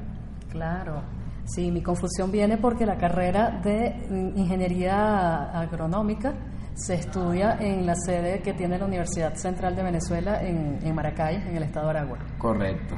Claro. 0.50 1.02
Sí, 1.46 1.72
mi 1.72 1.82
confusión 1.82 2.32
viene 2.32 2.58
porque 2.58 2.86
la 2.86 2.98
carrera 2.98 3.60
de 3.64 4.34
ingeniería 4.36 5.52
agronómica 5.60 6.34
se 6.74 6.96
estudia 6.96 7.58
en 7.60 7.86
la 7.86 7.96
sede 7.96 8.42
que 8.42 8.54
tiene 8.54 8.78
la 8.78 8.86
Universidad 8.86 9.36
Central 9.36 9.76
de 9.76 9.84
Venezuela 9.84 10.42
en, 10.42 10.96
Maracay, 10.96 11.36
en 11.36 11.58
el 11.58 11.64
estado 11.64 11.88
de 11.88 11.92
Aragua. 11.92 12.18
Correcto. 12.38 12.96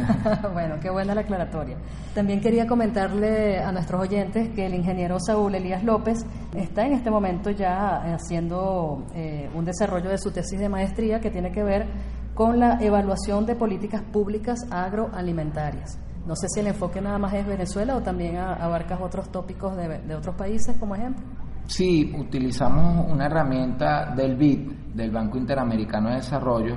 bueno, 0.52 0.76
qué 0.80 0.90
buena 0.90 1.14
la 1.14 1.22
aclaratoria. 1.22 1.76
También 2.14 2.40
quería 2.40 2.66
comentarle 2.66 3.58
a 3.58 3.72
nuestros 3.72 4.00
oyentes 4.00 4.48
que 4.50 4.66
el 4.66 4.74
ingeniero 4.74 5.18
Saúl 5.20 5.54
Elías 5.54 5.82
López 5.82 6.24
está 6.54 6.86
en 6.86 6.94
este 6.94 7.10
momento 7.10 7.50
ya 7.50 8.14
haciendo 8.14 9.06
eh, 9.14 9.50
un 9.54 9.64
desarrollo 9.64 10.10
de 10.10 10.18
su 10.18 10.30
tesis 10.30 10.58
de 10.58 10.68
maestría 10.68 11.20
que 11.20 11.30
tiene 11.30 11.50
que 11.52 11.62
ver 11.62 11.86
con 12.34 12.58
la 12.60 12.78
evaluación 12.80 13.46
de 13.46 13.56
políticas 13.56 14.02
públicas 14.02 14.60
agroalimentarias. 14.70 15.98
No 16.26 16.34
sé 16.34 16.48
si 16.48 16.60
el 16.60 16.66
enfoque 16.66 17.00
nada 17.00 17.18
más 17.18 17.32
es 17.34 17.46
Venezuela 17.46 17.96
o 17.96 18.02
también 18.02 18.36
abarcas 18.36 19.00
otros 19.00 19.30
tópicos 19.30 19.76
de, 19.76 20.14
otros 20.14 20.34
países 20.34 20.76
como 20.76 20.96
ejemplo. 20.96 21.24
Sí, 21.66 22.14
utilizamos 22.16 23.10
una 23.10 23.26
herramienta 23.26 24.14
del 24.14 24.36
BID, 24.36 24.70
del 24.94 25.10
Banco 25.10 25.36
Interamericano 25.36 26.10
de 26.10 26.16
Desarrollo, 26.16 26.76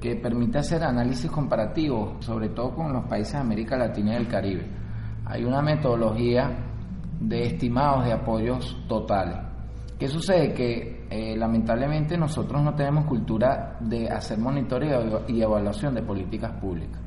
que 0.00 0.16
permite 0.16 0.58
hacer 0.58 0.84
análisis 0.84 1.30
comparativo, 1.30 2.16
sobre 2.20 2.50
todo 2.50 2.74
con 2.74 2.92
los 2.92 3.06
países 3.06 3.32
de 3.34 3.40
América 3.40 3.76
Latina 3.76 4.12
y 4.12 4.14
del 4.16 4.28
Caribe. 4.28 4.66
Hay 5.24 5.42
una 5.44 5.62
metodología 5.62 6.50
de 7.18 7.46
estimados 7.46 8.04
de 8.04 8.12
apoyos 8.12 8.84
totales. 8.86 9.38
¿Qué 9.98 10.06
sucede? 10.06 10.52
Que 10.52 11.06
eh, 11.08 11.34
lamentablemente 11.36 12.18
nosotros 12.18 12.62
no 12.62 12.74
tenemos 12.74 13.06
cultura 13.06 13.78
de 13.80 14.08
hacer 14.10 14.38
monitoreo 14.38 15.24
y 15.26 15.40
evaluación 15.40 15.94
de 15.94 16.02
políticas 16.02 16.52
públicas 16.60 17.00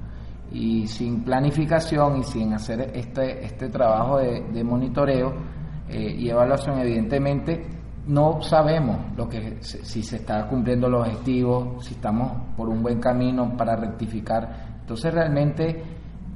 y 0.52 0.88
sin 0.88 1.24
planificación 1.24 2.18
y 2.18 2.24
sin 2.24 2.54
hacer 2.54 2.92
este, 2.94 3.46
este 3.46 3.70
trabajo 3.70 4.18
de, 4.18 4.64
monitoreo 4.64 5.34
eh, 5.90 6.16
y 6.20 6.30
evaluación, 6.30 6.80
evidentemente 6.80 7.66
no 8.08 8.42
sabemos 8.42 8.98
lo 9.18 9.28
que 9.28 9.58
si 9.62 10.04
se 10.04 10.18
está 10.18 10.48
cumpliendo 10.48 10.88
los 10.88 11.08
objetivos, 11.08 11.84
si 11.86 11.96
estamos 11.96 12.32
por 12.56 12.70
un 12.70 12.82
buen 12.82 13.00
camino 13.00 13.56
para 13.58 13.76
rectificar. 13.76 14.78
Entonces 14.82 15.14
realmente 15.14 15.84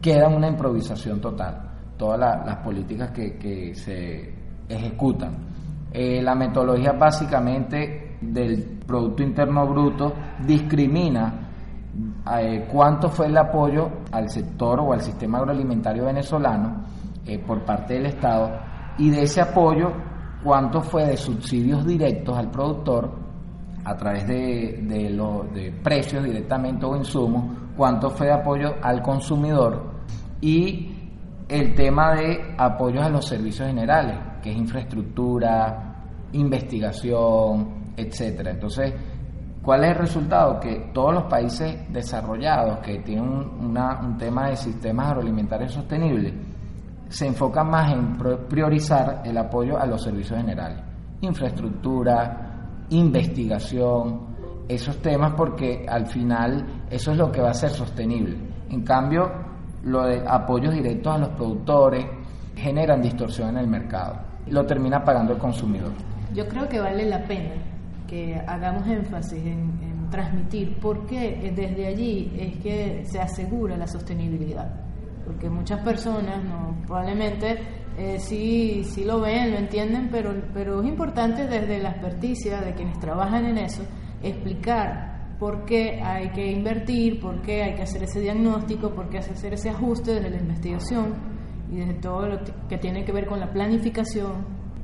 queda 0.01 0.27
una 0.27 0.47
improvisación 0.47 1.21
total, 1.21 1.69
todas 1.97 2.19
las 2.19 2.57
políticas 2.57 3.11
que, 3.11 3.73
se 3.75 4.33
ejecutan. 4.67 5.35
Eh, 5.91 6.21
la 6.21 6.33
metodología 6.33 6.93
básicamente 6.93 8.17
del 8.21 8.79
Producto 8.85 9.21
Interno 9.21 9.67
Bruto 9.67 10.13
discrimina 10.45 11.49
eh, 12.39 12.67
cuánto 12.71 13.09
fue 13.09 13.27
el 13.27 13.37
apoyo 13.37 13.89
al 14.11 14.29
sector 14.29 14.79
o 14.79 14.93
al 14.93 15.01
sistema 15.01 15.37
agroalimentario 15.39 16.05
venezolano 16.05 16.85
por 17.47 17.63
parte 17.63 17.93
del 17.93 18.07
Estado 18.07 18.72
y 18.97 19.09
de 19.09 19.23
ese 19.23 19.41
apoyo 19.41 19.91
cuánto 20.43 20.81
fue 20.81 21.05
de 21.05 21.17
subsidios 21.17 21.85
directos 21.85 22.37
al 22.37 22.51
productor 22.51 23.11
a 23.85 23.95
través 23.95 24.27
de, 24.27 24.79
de 25.53 25.71
precios 25.83 26.23
directamente 26.23 26.85
o 26.85 26.95
insumos, 26.95 27.57
cuánto 27.75 28.09
fue 28.09 28.27
de 28.27 28.33
apoyo 28.33 28.75
al 28.81 29.01
consumidor 29.01 29.91
y 30.41 30.89
el 31.49 31.75
tema 31.75 32.13
de 32.15 32.55
apoyos 32.57 33.03
a 33.03 33.09
los 33.09 33.25
servicios 33.27 33.67
generales, 33.67 34.17
que 34.41 34.51
es 34.51 34.57
infraestructura, 34.57 35.95
investigación, 36.31 37.93
etcétera. 37.97 38.51
Entonces, 38.51 38.93
¿Cuál 39.63 39.85
es 39.85 39.91
el 39.91 39.95
resultado? 39.95 40.59
Que 40.59 40.91
todos 40.93 41.13
los 41.13 41.23
países 41.23 41.73
desarrollados 41.93 42.79
que 42.79 42.99
tienen 42.99 43.23
un, 43.23 44.17
tema 44.17 44.49
de 44.49 44.57
sistemas 44.57 45.07
agroalimentarios 45.07 45.71
sostenibles 45.71 46.33
se 47.13 47.27
enfocan 47.27 47.69
más 47.69 47.93
en 47.93 48.17
priorizar 48.49 49.21
el 49.23 49.37
apoyo 49.37 49.77
a 49.77 49.85
los 49.85 50.01
servicios 50.01 50.39
generales, 50.39 50.79
infraestructura, 51.21 52.85
investigación, 52.89 54.33
esos 54.67 54.97
temas 54.97 55.33
porque 55.35 55.85
al 55.87 56.07
final 56.07 56.65
eso 56.89 57.11
es 57.11 57.17
lo 57.17 57.31
que 57.31 57.39
va 57.39 57.51
a 57.51 57.53
ser 57.53 57.69
sostenible. 57.69 58.35
En 58.71 58.81
cambio, 58.81 59.31
lo 59.83 60.05
de 60.05 60.23
apoyos 60.27 60.73
directos 60.73 61.13
a 61.13 61.19
los 61.19 61.29
productores 61.29 62.03
generan 62.55 62.99
distorsión 62.99 63.49
en 63.49 63.57
el 63.57 63.67
mercado. 63.67 64.19
Lo 64.47 64.65
termina 64.65 65.03
pagando 65.03 65.33
el 65.33 65.39
consumidor. 65.39 65.91
Yo 66.33 66.47
creo 66.47 66.67
que 66.67 66.79
vale 66.79 67.05
la 67.05 67.23
pena 67.27 67.53
que 68.07 68.41
hagamos 68.47 68.87
énfasis 68.87 69.45
en, 69.45 69.93
transmitir 70.09 70.79
por 70.79 71.07
qué 71.07 71.51
desde 71.55 71.87
allí 71.87 72.31
es 72.37 72.57
que 72.57 73.03
se 73.05 73.19
asegura 73.19 73.75
la 73.77 73.87
sostenibilidad. 73.87 74.71
Porque 75.25 75.49
muchas 75.49 75.83
personas 75.83 76.43
no, 76.43 76.81
probablemente 76.85 77.59
eh, 77.97 78.19
sí, 78.19 78.83
sí 78.83 79.05
lo 79.05 79.21
ven, 79.21 79.51
lo 79.51 79.57
entienden, 79.57 80.09
pero, 80.11 80.33
pero 80.53 80.81
es 80.81 80.87
importante 80.87 81.47
desde 81.47 81.79
la 81.79 81.91
experticia 81.91 82.61
de 82.61 82.73
quienes 82.73 82.99
trabajan 82.99 83.45
en 83.45 83.57
eso 83.59 83.83
explicar 84.23 85.35
por 85.37 85.65
qué 85.65 85.99
hay 86.01 86.29
que 86.29 86.51
invertir, 86.51 87.19
por 87.19 87.41
qué 87.41 87.63
hay 87.63 87.75
que 87.75 87.83
hacer 87.83 88.03
ese 88.03 88.21
diagnóstico, 88.21 88.91
por 88.91 89.09
qué 89.09 89.17
hacer 89.17 89.53
ese 89.53 89.69
ajuste 89.69 90.15
desde 90.15 90.29
la 90.29 90.37
investigación 90.37 91.13
y 91.69 91.77
desde 91.77 91.95
todo 91.95 92.27
lo 92.27 92.39
que 92.69 92.77
tiene 92.77 93.03
que 93.03 93.11
ver 93.11 93.27
con 93.27 93.39
la 93.39 93.51
planificación. 93.51 94.31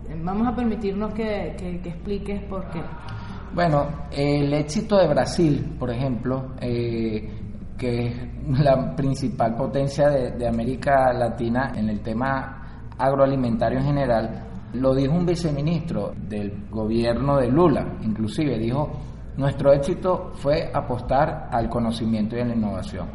Eh, 0.10 0.20
vamos 0.22 0.48
a 0.48 0.56
permitirnos 0.56 1.14
que, 1.14 1.56
que, 1.58 1.90
expliques 1.90 2.44
por 2.44 2.70
qué. 2.72 2.82
Bueno, 3.54 3.88
el 4.12 4.54
éxito 4.54 4.98
de 4.98 5.08
Brasil, 5.08 5.76
por 5.80 5.90
ejemplo, 5.92 6.56
eh, 6.62 7.30
que 7.80 8.08
es 8.08 8.60
la 8.60 8.96
principal 8.96 9.56
potencia 9.56 10.10
de, 10.10 10.32
de 10.32 10.48
América 10.48 11.12
Latina 11.14 11.72
en 11.76 11.90
el 11.90 12.02
tema 12.02 12.86
agroalimentario 12.98 13.80
en 13.80 13.86
general, 13.86 14.46
lo 14.74 14.94
dijo 14.94 15.14
un 15.14 15.26
viceministro 15.26 16.14
del 16.16 16.70
gobierno 16.70 17.38
de 17.38 17.48
Lula, 17.48 17.98
inclusive 18.04 18.60
dijo, 18.60 18.92
nuestro 19.38 19.72
éxito 19.74 20.32
fue 20.34 20.70
apostar 20.74 21.50
al 21.52 21.70
conocimiento 21.70 22.36
y 22.36 22.42
a 22.42 22.46
la 22.46 22.56
innovación. 22.56 23.08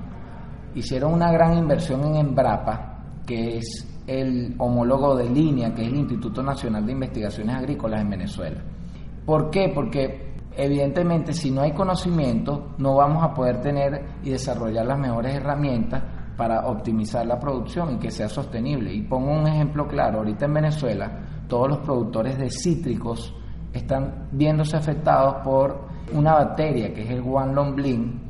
Hicieron 0.75 1.12
una 1.12 1.30
gran 1.30 1.56
inversión 1.56 2.02
en 2.06 2.16
Embrapa, 2.16 3.04
que 3.26 3.59
es 3.59 4.02
el 4.06 4.54
homólogo 4.59 5.16
de 5.16 5.28
línea, 5.28 5.73
que 5.73 5.83
es 5.83 5.88
el 5.88 5.97
Instituto 5.97 6.42
Nacional 6.42 6.85
de 6.85 6.92
Investigaciones 6.92 7.54
Agrícolas 7.54 8.00
en 8.00 8.11
Venezuela. 8.11 8.61
¿Por 9.25 9.50
qué? 9.50 9.71
Porque 9.75 10.34
evidentemente 10.57 11.33
si 11.33 11.51
no 11.51 11.63
hay 11.63 11.73
conocimiento 11.73 12.75
no 12.79 12.97
vamos 12.97 13.23
a 13.23 13.33
poder 13.33 13.61
tener 13.61 14.05
y 14.23 14.31
desarrollar 14.31 14.87
las 14.87 14.99
mejores 14.99 15.35
herramientas 15.35 16.03
para 16.37 16.67
optimizar 16.67 17.25
la 17.27 17.39
producción 17.39 17.95
y 17.95 17.99
que 17.99 18.11
sea 18.11 18.29
sostenible. 18.29 18.93
Y 18.93 19.03
pongo 19.03 19.33
un 19.33 19.47
ejemplo 19.47 19.87
claro, 19.87 20.19
ahorita 20.19 20.47
en 20.47 20.55
Venezuela 20.55 21.21
todos 21.49 21.69
los 21.69 21.79
productores 21.79 22.39
de 22.39 22.51
cítricos 22.51 23.35
están 23.73 24.29
viéndose 24.33 24.77
afectados 24.77 25.37
por 25.45 25.89
una 26.13 26.35
bacteria 26.35 26.93
que 26.93 27.03
es 27.03 27.11
el 27.11 27.23
guanlomblin 27.23 28.21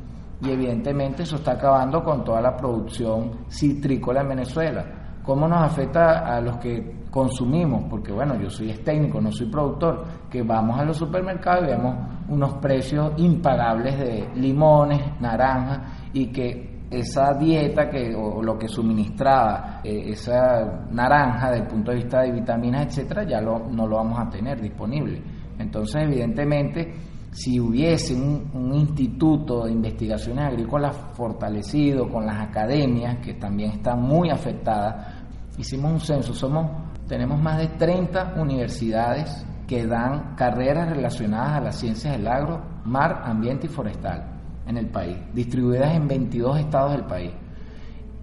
y 0.41 0.49
evidentemente 0.49 1.23
eso 1.23 1.37
está 1.37 1.53
acabando 1.53 2.03
con 2.03 2.23
toda 2.23 2.41
la 2.41 2.55
producción 2.55 3.45
citrícola 3.49 4.21
en 4.21 4.29
Venezuela. 4.29 4.85
¿Cómo 5.25 5.47
nos 5.47 5.63
afecta 5.63 6.35
a 6.35 6.39
los 6.39 6.57
que 6.57 7.05
consumimos? 7.09 7.85
Porque 7.89 8.11
bueno, 8.11 8.39
yo 8.39 8.49
soy 8.49 8.71
técnico, 8.83 9.19
no 9.19 9.31
soy 9.31 9.49
productor, 9.49 10.05
que 10.29 10.43
vamos 10.43 10.79
a 10.79 10.85
los 10.85 10.97
supermercados 10.97 11.63
y 11.63 11.71
vemos 11.71 11.95
unos 12.29 12.53
precios 12.55 13.13
impagables 13.17 13.97
de 13.97 14.29
limones, 14.35 15.19
naranjas 15.19 16.09
y 16.13 16.27
que 16.27 16.75
esa 16.89 17.33
dieta 17.33 17.89
que, 17.89 18.13
o 18.15 18.41
lo 18.41 18.57
que 18.57 18.67
suministraba 18.67 19.81
eh, 19.83 20.11
esa 20.11 20.85
naranja 20.91 21.51
desde 21.51 21.63
el 21.63 21.67
punto 21.67 21.91
de 21.91 21.97
vista 21.97 22.21
de 22.21 22.31
vitaminas, 22.31 22.87
etcétera, 22.87 23.23
ya 23.23 23.41
lo, 23.41 23.59
no 23.69 23.87
lo 23.87 23.97
vamos 23.97 24.19
a 24.19 24.29
tener 24.29 24.61
disponible. 24.61 25.21
Entonces, 25.57 26.03
evidentemente, 26.03 26.93
si 27.31 27.59
hubiese 27.59 28.13
un, 28.13 28.49
un, 28.53 28.73
instituto 28.75 29.65
de 29.65 29.71
investigaciones 29.71 30.45
agrícolas 30.45 30.95
fortalecido 31.13 32.07
con 32.07 32.25
las 32.25 32.47
academias, 32.47 33.17
que 33.17 33.33
también 33.33 33.71
están 33.71 34.01
muy 34.01 34.29
afectadas, 34.29 35.14
hicimos 35.57 35.91
un 35.91 35.99
censo, 35.99 36.33
somos, 36.33 36.69
tenemos 37.07 37.41
más 37.41 37.57
de 37.57 37.67
30 37.67 38.35
universidades 38.37 39.45
que 39.67 39.85
dan 39.85 40.35
carreras 40.35 40.89
relacionadas 40.89 41.53
a 41.53 41.61
las 41.61 41.79
ciencias 41.79 42.17
del 42.17 42.27
agro, 42.27 42.61
mar, 42.85 43.23
ambiente 43.25 43.67
y 43.67 43.69
forestal 43.69 44.23
en 44.67 44.77
el 44.77 44.87
país, 44.87 45.17
distribuidas 45.33 45.95
en 45.95 46.07
22 46.07 46.59
estados 46.59 46.91
del 46.91 47.05
país, 47.05 47.31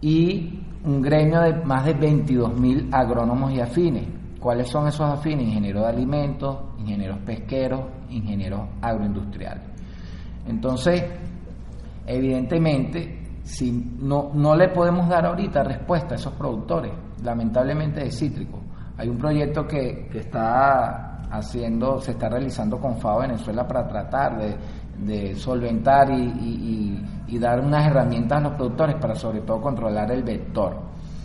y 0.00 0.60
un 0.84 1.00
gremio 1.00 1.40
de 1.40 1.54
más 1.64 1.84
de 1.84 1.96
22.000 1.96 2.88
agrónomos 2.92 3.52
y 3.52 3.60
afines. 3.60 4.04
¿Cuáles 4.40 4.68
son 4.68 4.88
esos 4.88 5.08
afines? 5.08 5.46
Ingenieros 5.46 5.84
de 5.84 5.88
alimentos, 5.88 6.58
ingenieros 6.78 7.18
pesqueros, 7.18 7.82
ingenieros 8.10 8.62
agroindustriales. 8.80 9.62
Entonces, 10.48 11.04
evidentemente, 12.04 13.40
si 13.44 13.70
no, 14.00 14.32
no 14.34 14.56
le 14.56 14.68
podemos 14.68 15.08
dar 15.08 15.26
ahorita 15.26 15.62
respuesta 15.62 16.14
a 16.14 16.18
esos 16.18 16.32
productores, 16.32 16.92
lamentablemente 17.22 18.00
de 18.00 18.10
cítrico. 18.10 18.60
Hay 18.96 19.08
un 19.08 19.18
proyecto 19.18 19.66
que, 19.66 20.08
que 20.10 20.18
está 20.18 21.22
haciendo, 21.30 22.00
se 22.00 22.12
está 22.12 22.28
realizando 22.28 22.78
con 22.78 22.98
FAO 22.98 23.20
Venezuela 23.20 23.66
para 23.66 23.88
tratar 23.88 24.38
de 24.38 24.56
de 24.98 25.34
solventar 25.34 26.10
y, 26.10 27.38
dar 27.38 27.60
unas 27.60 27.86
herramientas 27.86 28.38
a 28.38 28.42
los 28.42 28.52
productores 28.52 28.96
para 28.96 29.14
sobre 29.14 29.40
todo 29.40 29.60
controlar 29.60 30.10
el 30.12 30.22
vector. 30.22 30.76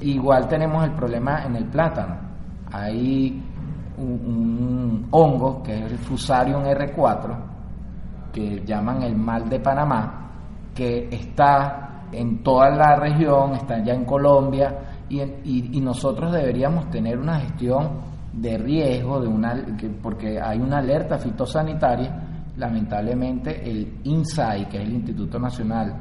Igual 0.02 0.48
tenemos 0.48 0.84
el 0.86 0.94
problema 0.94 1.44
en 1.44 1.58
el 1.58 1.66
plátano. 1.66 2.16
Hay 2.72 3.44
un, 3.98 5.08
hongo 5.12 5.62
que 5.62 5.76
es 5.76 5.92
el 5.92 5.98
Fusarium 6.00 6.64
R4, 6.64 7.36
que 8.34 8.64
llaman 8.66 9.04
el 9.04 9.16
mal 9.16 9.48
de 9.48 9.60
Panamá, 9.60 10.32
que 10.74 11.08
está 11.12 12.06
en 12.12 12.42
toda 12.42 12.70
la 12.70 12.96
región, 12.96 13.54
está 13.54 13.84
ya 13.84 13.94
en 13.94 14.06
Colombia, 14.06 14.76
y, 15.10 15.22
y, 15.78 15.82
nosotros 15.82 16.32
deberíamos 16.32 16.90
tener 16.90 17.18
una 17.18 17.40
gestión 17.40 18.02
de 18.34 18.58
riesgo, 18.58 19.22
de 19.22 19.28
una, 19.28 19.66
porque 20.02 20.40
hay 20.40 20.60
una 20.60 20.80
alerta 20.80 21.18
fitosanitaria 21.18 22.28
lamentablemente 22.58 23.70
el 23.70 24.00
INSAI, 24.04 24.68
que 24.68 24.78
es 24.78 24.84
el 24.84 24.94
Instituto 24.94 25.40
Nacional 25.40 25.96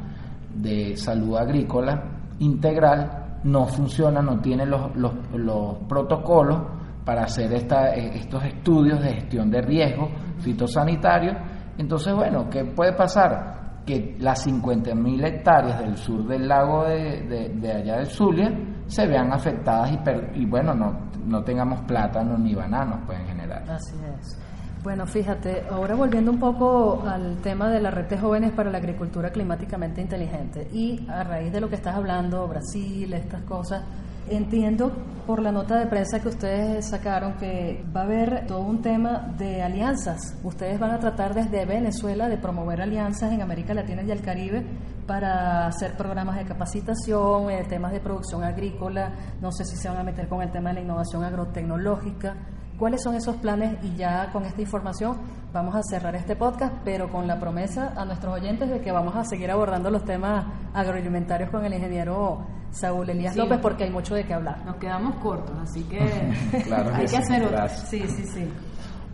de 0.55 0.97
Salud 0.97 1.37
Agrícola 1.37 2.03
Integral, 2.39 3.41
no 3.45 3.67
funciona, 3.67 4.21
no 4.21 4.41
tiene 4.41 4.67
los, 4.67 4.95
los, 4.97 5.79
protocolos 5.89 6.61
para 7.05 7.25
hacer 7.25 7.53
esta, 7.53 7.95
eh, 7.95 8.13
estos 8.17 8.43
estudios 8.45 9.01
de 9.01 9.15
gestión 9.15 9.51
de 9.51 9.63
riesgo 9.63 10.11
fitosanitario. 10.41 11.33
Entonces, 11.79 12.15
bueno, 12.15 12.49
¿qué 12.51 12.65
puede 12.65 12.93
pasar? 12.95 13.83
Que 13.87 14.17
las 14.19 14.47
50.000 14.47 15.27
hectáreas 15.27 15.79
del 15.79 15.97
sur 15.97 16.27
del 16.27 16.49
lago 16.49 16.85
de, 16.85 17.55
de, 17.55 17.73
allá 17.73 17.99
de 17.99 18.07
Zulia 18.07 18.51
se 18.89 19.07
vean 19.07 19.33
afectadas 19.33 19.91
y, 19.93 20.41
y 20.41 20.47
bueno, 20.47 20.75
no, 20.75 20.95
no 21.27 21.43
tengamos 21.43 21.81
plátanos 21.83 22.39
ni 22.39 22.55
bananos 22.55 23.01
pues, 23.07 23.19
en 23.21 23.27
general. 23.27 23.63
Así 23.69 23.95
es. 24.21 24.39
Bueno, 24.83 25.05
fíjate, 25.05 25.65
ahora 25.69 25.97
volviendo 25.97 26.31
un 26.31 26.39
poco 26.39 27.03
al 27.09 27.39
tema 27.39 27.69
de 27.69 27.81
la 27.81 27.91
red 27.91 28.07
de 28.07 28.19
jóvenes 28.19 28.53
para 28.53 28.71
la 28.71 28.79
agricultura 28.79 29.31
climáticamente 29.31 30.01
inteligente 30.01 30.69
y 30.73 31.05
a 31.09 31.25
raíz 31.25 31.53
de 31.53 31.61
lo 31.61 31.69
que 31.69 31.75
estás 31.75 31.97
hablando, 31.97 32.47
Brasil, 32.47 33.13
estas 33.13 33.43
cosas, 33.43 33.83
entiendo 34.29 34.93
por 35.27 35.43
la 35.43 35.51
nota 35.51 35.79
de 35.79 35.87
prensa 35.87 36.21
que 36.21 36.29
ustedes 36.29 36.89
sacaron 36.89 37.35
que 37.35 37.85
va 37.95 38.03
a 38.03 38.05
haber 38.05 38.47
todo 38.47 38.61
un 38.61 38.81
tema 38.81 39.35
de 39.37 39.63
alianzas. 39.63 40.37
Ustedes 40.45 40.79
van 40.79 40.93
a 40.93 41.01
tratar 41.01 41.35
desde 41.35 41.65
Venezuela 41.65 42.29
de 42.29 42.39
promover 42.39 42.81
alianzas 42.81 43.33
en 43.33 43.43
América 43.43 43.75
Latina 43.75 44.03
y 44.03 44.11
el 44.11 44.23
Caribe 44.23 44.65
para 45.07 45.67
hacer 45.67 45.97
programas 45.97 46.37
de 46.37 46.45
capacitación, 46.45 47.51
eh, 47.51 47.65
temas 47.69 47.93
de 47.93 48.01
producción 48.01 48.45
agrícola, 48.45 49.13
no 49.41 49.51
sé 49.51 49.65
si 49.65 49.77
se 49.77 49.89
van 49.89 49.99
a 49.99 50.05
meter 50.05 50.29
con 50.29 50.43
el 50.43 50.51
tema 50.53 50.71
de 50.71 50.77
la 50.77 50.81
innovación 50.83 51.25
agrotecnológica 51.25 52.37
cuáles 52.79 53.03
son 53.03 53.15
esos 53.15 53.37
planes 53.37 53.77
y 53.83 53.97
ya 53.97 54.31
con 54.33 54.45
esta 54.45 54.61
información 54.61 55.17
vamos 55.53 55.75
a 55.75 55.81
cerrar 55.83 56.15
este 56.15 56.37
podcast, 56.37 56.75
pero 56.85 57.11
con 57.11 57.27
la 57.27 57.39
promesa 57.39 57.95
a 57.97 58.05
nuestros 58.05 58.35
oyentes 58.35 58.69
de 58.69 58.81
que 58.81 58.93
vamos 58.93 59.17
a 59.17 59.25
seguir 59.25 59.51
abordando 59.51 59.91
los 59.91 60.05
temas 60.05 60.45
agroalimentarios 60.75 61.51
con 61.51 61.65
el 61.65 61.75
ingeniero 61.75 62.47
Saúl 62.71 63.09
Elías 63.09 63.37
López 63.37 63.59
porque 63.61 63.85
hay 63.85 63.91
mucho 63.91 64.15
de 64.15 64.25
qué 64.25 64.35
hablar. 64.35 64.65
Nos 64.65 64.77
quedamos 64.77 65.17
cortos, 65.17 65.57
así 65.61 65.85
que 65.85 65.99
hay 66.93 67.07
que 67.07 67.17
hacer 67.17 67.45
otro. 67.45 67.69
Sí, 67.69 68.03
sí, 68.07 68.27
sí. 68.27 68.49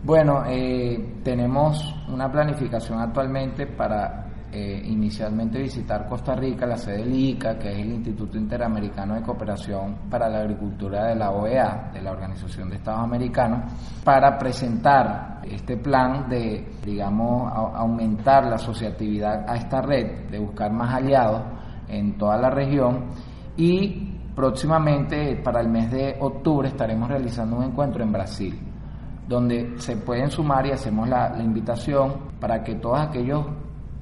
Bueno, 0.03 0.43
eh, 0.47 1.21
tenemos 1.23 1.95
una 2.09 2.29
planificación 2.29 2.99
actualmente 2.99 3.67
para 3.67 4.22
eh, 4.55 4.83
inicialmente 4.85 5.57
visitar 5.57 6.07
Costa 6.07 6.35
Rica, 6.35 6.67
la 6.67 6.77
sede 6.77 6.97
del 6.97 7.15
ICA, 7.15 7.57
que 7.57 7.71
es 7.71 7.79
el 7.79 7.93
Instituto 7.93 8.37
Interamericano 8.37 9.15
de 9.15 9.23
Cooperación 9.23 10.07
para 10.11 10.29
la 10.29 10.41
Agricultura 10.41 11.07
de 11.07 11.15
la 11.15 11.31
OEA, 11.31 11.89
de 11.91 11.99
la 12.03 12.11
Organización 12.11 12.69
de 12.69 12.75
Estados 12.75 13.01
Americanos, 13.01 13.73
para 14.03 14.37
presentar 14.37 15.41
este 15.43 15.77
plan 15.77 16.29
de, 16.29 16.71
digamos, 16.85 17.51
aumentar 17.51 18.45
la 18.45 18.57
asociatividad 18.57 19.43
a 19.49 19.55
esta 19.55 19.81
red, 19.81 20.29
de 20.29 20.37
buscar 20.37 20.71
más 20.71 20.93
aliados 20.93 21.41
en 21.87 22.15
toda 22.15 22.37
la 22.37 22.51
región. 22.51 23.05
Y 23.57 24.19
próximamente 24.35 25.35
para 25.43 25.61
el 25.61 25.69
mes 25.69 25.89
de 25.89 26.15
octubre 26.19 26.67
estaremos 26.67 27.09
realizando 27.09 27.57
un 27.57 27.63
encuentro 27.63 28.03
en 28.03 28.11
Brasil 28.11 28.59
donde 29.27 29.79
se 29.79 29.97
pueden 29.97 30.29
sumar 30.29 30.67
y 30.67 30.71
hacemos 30.71 31.07
la, 31.07 31.29
la 31.29 31.43
invitación 31.43 32.29
para 32.39 32.61
que 32.61 32.75
todos 32.75 32.99
aquellos 32.99 33.45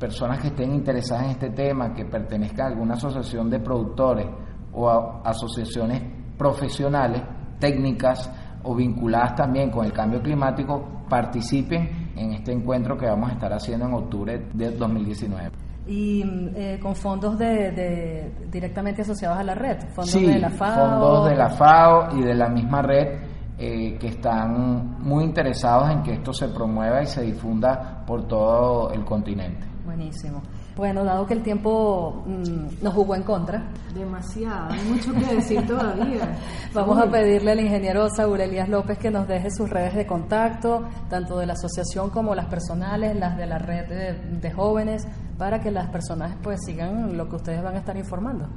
personas 0.02 0.40
que 0.40 0.48
estén 0.48 0.74
interesadas 0.74 1.26
en 1.26 1.32
este 1.32 1.52
tema, 1.52 1.94
que 1.94 2.06
pertenezcan 2.06 2.66
a 2.66 2.70
alguna 2.70 2.96
asociación 2.96 3.52
de 3.52 3.60
productores 3.60 4.26
o 4.74 4.90
a 4.90 5.22
asociaciones 5.24 6.02
profesionales, 6.36 7.22
técnicas 7.60 8.32
o 8.64 8.76
vinculadas 8.76 9.36
también 9.36 9.70
con 9.70 9.86
el 9.86 9.94
cambio 9.94 10.22
climático 10.22 11.04
participen 11.08 12.12
en 12.16 12.34
este 12.34 12.52
encuentro 12.52 12.98
que 12.98 13.06
vamos 13.06 13.30
a 13.30 13.34
estar 13.34 13.54
haciendo 13.54 13.86
en 13.86 13.94
octubre 13.94 14.48
de 14.54 14.72
2019 14.72 15.52
y 15.88 16.24
eh, 16.56 16.80
con 16.82 16.96
fondos 16.96 17.38
de, 17.38 18.32
directamente 18.50 19.02
asociados 19.02 19.38
a 19.38 19.44
la 19.44 19.56
red, 19.56 19.78
fondos 19.90 20.14
de 20.14 20.40
la 20.40 20.50
FAO. 20.50 20.76
Fondos 20.76 21.30
de 21.30 21.36
la 21.36 21.50
FAO 21.50 22.18
y 22.18 22.22
de 22.22 22.36
la 22.36 22.50
misma 22.50 22.82
red 22.82 23.20
eh, 23.58 23.98
que 24.00 24.08
están 24.08 25.00
muy 25.00 25.24
interesados 25.24 25.90
en 25.92 26.04
que 26.04 26.14
esto 26.14 26.34
se 26.34 26.48
promueva 26.50 27.02
y 27.02 27.08
se 27.08 27.24
difunda 27.24 28.04
por 28.06 28.28
todo 28.28 28.92
el 28.92 29.04
continente. 29.04 29.71
Buenísimo. 29.92 30.42
Bueno, 30.78 31.04
dado 31.04 31.26
que 31.26 31.34
el 31.34 31.44
tiempo 31.44 32.24
mm, 32.26 32.82
nos 32.82 32.94
jugó 32.94 33.14
en 33.14 33.24
contra. 33.24 33.62
Demasiado, 33.94 34.72
hay 34.72 34.90
mucho 34.90 35.12
que 35.12 35.36
decir 35.36 35.68
todavía. 35.68 36.38
Vamos 36.74 36.98
a 36.98 37.12
pedirle 37.12 37.52
al 37.52 37.60
ingeniero 37.60 38.08
Saúl 38.10 38.40
Elías 38.40 38.70
López 38.70 38.98
que 38.98 39.12
nos 39.12 39.28
deje 39.28 39.52
sus 39.52 39.70
redes 39.70 39.94
de 39.94 40.08
contacto, 40.08 40.88
tanto 41.10 41.38
de 41.40 41.46
la 41.46 41.54
asociación 41.54 42.10
como 42.10 42.34
las 42.34 42.46
personales, 42.46 43.18
las 43.18 43.36
de 43.36 43.46
la 43.48 43.58
red 43.58 44.16
de, 44.40 44.52
jóvenes, 44.54 45.06
para 45.38 45.60
que 45.60 45.72
las 45.72 45.90
personas 45.90 46.38
pues 46.42 46.62
sigan 46.66 47.18
lo 47.18 47.28
que 47.28 47.36
ustedes 47.36 47.62
van 47.62 47.76
a 47.76 47.80
estar 47.80 47.98
informando. 47.98 48.48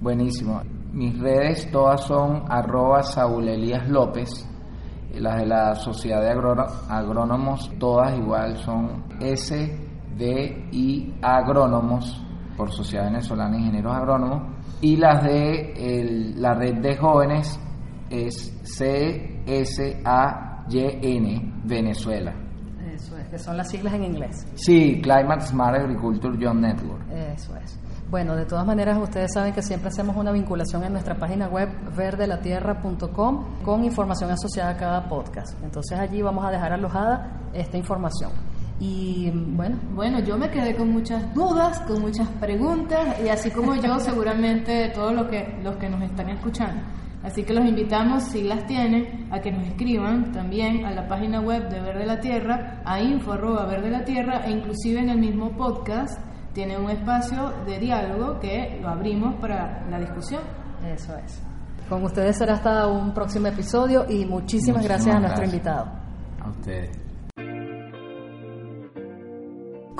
Buenísimo. 0.00 0.62
Mis 0.94 1.18
redes 1.18 1.70
todas 1.70 2.00
son 2.04 2.44
arroba 2.48 3.02
Saúl 3.02 3.46
Elías 3.46 3.86
López. 3.86 4.48
Las 5.12 5.40
de 5.40 5.46
la 5.46 5.74
Sociedad 5.74 6.22
de 6.22 6.30
Agrónomos, 6.30 7.70
todas 7.78 8.16
igual 8.16 8.56
son 8.56 9.04
S 9.20 9.89
de 10.16 10.68
y 10.72 11.14
agrónomos 11.22 12.22
por 12.56 12.70
Sociedad 12.70 13.06
Venezolana 13.06 13.52
de 13.52 13.58
Ingenieros 13.58 13.94
Agrónomos 13.94 14.42
y 14.80 14.96
las 14.96 15.22
de 15.24 16.34
la 16.36 16.54
red 16.54 16.76
de 16.76 16.96
jóvenes 16.96 17.58
es 18.10 18.52
CSAYN 18.62 20.02
Venezuela. 21.64 22.34
Eso 22.92 23.16
es, 23.16 23.28
que 23.28 23.38
son 23.38 23.56
las 23.56 23.70
siglas 23.70 23.94
en 23.94 24.04
inglés. 24.04 24.46
Sí, 24.54 25.00
Climate 25.02 25.46
Smart 25.46 25.76
Agriculture 25.76 26.36
Young 26.38 26.60
Network. 26.60 27.02
Eso 27.10 27.56
es. 27.56 27.78
Bueno, 28.10 28.34
de 28.34 28.44
todas 28.44 28.66
maneras, 28.66 28.98
ustedes 28.98 29.32
saben 29.32 29.54
que 29.54 29.62
siempre 29.62 29.88
hacemos 29.88 30.16
una 30.16 30.32
vinculación 30.32 30.82
en 30.82 30.92
nuestra 30.92 31.14
página 31.14 31.46
web 31.46 31.68
verdelatierra.com 31.96 33.62
con 33.64 33.84
información 33.84 34.32
asociada 34.32 34.70
a 34.70 34.76
cada 34.76 35.08
podcast. 35.08 35.56
Entonces 35.62 35.96
allí 35.96 36.20
vamos 36.20 36.44
a 36.44 36.50
dejar 36.50 36.72
alojada 36.72 37.40
esta 37.54 37.78
información. 37.78 38.32
Y 38.80 39.30
bueno. 39.30 39.78
Bueno, 39.94 40.20
yo 40.20 40.38
me 40.38 40.50
quedé 40.50 40.74
con 40.74 40.90
muchas 40.90 41.32
dudas, 41.34 41.80
con 41.80 42.00
muchas 42.00 42.26
preguntas, 42.40 43.20
y 43.22 43.28
así 43.28 43.50
como 43.50 43.74
yo, 43.76 43.98
seguramente 44.00 44.90
todos 44.94 45.14
los 45.14 45.28
que, 45.28 45.60
los 45.62 45.76
que 45.76 45.88
nos 45.88 46.02
están 46.02 46.30
escuchando. 46.30 46.82
Así 47.22 47.44
que 47.44 47.52
los 47.52 47.66
invitamos, 47.66 48.24
si 48.24 48.42
las 48.42 48.66
tienen, 48.66 49.28
a 49.30 49.40
que 49.40 49.52
nos 49.52 49.66
escriban 49.66 50.32
también 50.32 50.86
a 50.86 50.90
la 50.92 51.06
página 51.06 51.40
web 51.40 51.68
de 51.68 51.78
Verde 51.80 52.06
la 52.06 52.18
Tierra, 52.18 52.80
a 52.86 52.98
info 53.00 53.32
Verde 53.32 53.90
la 53.90 54.04
Tierra, 54.04 54.40
e 54.46 54.50
inclusive 54.50 55.00
en 55.00 55.10
el 55.10 55.18
mismo 55.18 55.50
podcast 55.50 56.18
tiene 56.54 56.78
un 56.78 56.90
espacio 56.90 57.52
de 57.66 57.78
diálogo 57.78 58.40
que 58.40 58.78
lo 58.80 58.88
abrimos 58.88 59.34
para 59.36 59.86
la 59.90 60.00
discusión. 60.00 60.40
Eso 60.86 61.14
es. 61.18 61.42
Con 61.90 62.02
ustedes 62.04 62.38
será 62.38 62.54
hasta 62.54 62.86
un 62.86 63.12
próximo 63.12 63.48
episodio 63.48 64.06
y 64.08 64.24
muchísimas, 64.24 64.82
gracias 64.82 65.14
a 65.14 65.20
nuestro 65.20 65.44
invitado. 65.44 65.86
A 66.42 66.48
ustedes. 66.48 67.09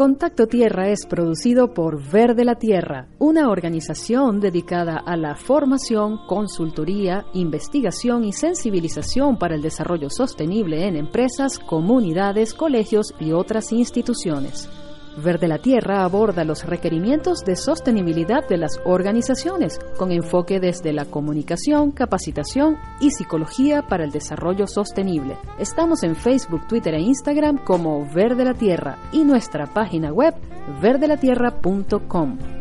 Contacto 0.00 0.46
Tierra 0.46 0.88
es 0.88 1.04
producido 1.04 1.74
por 1.74 2.02
Verde 2.02 2.46
la 2.46 2.54
Tierra, 2.54 3.08
una 3.18 3.50
organización 3.50 4.40
dedicada 4.40 4.96
a 4.96 5.14
la 5.14 5.34
formación, 5.34 6.20
consultoría, 6.26 7.26
investigación 7.34 8.24
y 8.24 8.32
sensibilización 8.32 9.36
para 9.36 9.56
el 9.56 9.60
desarrollo 9.60 10.08
sostenible 10.08 10.86
en 10.86 10.96
empresas, 10.96 11.58
comunidades, 11.58 12.54
colegios 12.54 13.14
y 13.20 13.32
otras 13.32 13.72
instituciones. 13.72 14.70
Verde 15.16 15.48
la 15.48 15.58
Tierra 15.58 16.04
aborda 16.04 16.44
los 16.44 16.64
requerimientos 16.64 17.44
de 17.44 17.56
sostenibilidad 17.56 18.46
de 18.48 18.56
las 18.56 18.80
organizaciones, 18.84 19.78
con 19.98 20.12
enfoque 20.12 20.60
desde 20.60 20.92
la 20.92 21.04
comunicación, 21.04 21.90
capacitación 21.90 22.76
y 23.00 23.10
psicología 23.10 23.82
para 23.82 24.04
el 24.04 24.12
desarrollo 24.12 24.66
sostenible. 24.66 25.36
Estamos 25.58 26.02
en 26.02 26.16
Facebook, 26.16 26.66
Twitter 26.68 26.94
e 26.94 27.00
Instagram 27.00 27.58
como 27.58 28.08
Verde 28.12 28.44
la 28.44 28.54
Tierra 28.54 28.98
y 29.12 29.24
nuestra 29.24 29.66
página 29.66 30.12
web 30.12 30.34
verdelatierra.com. 30.80 32.59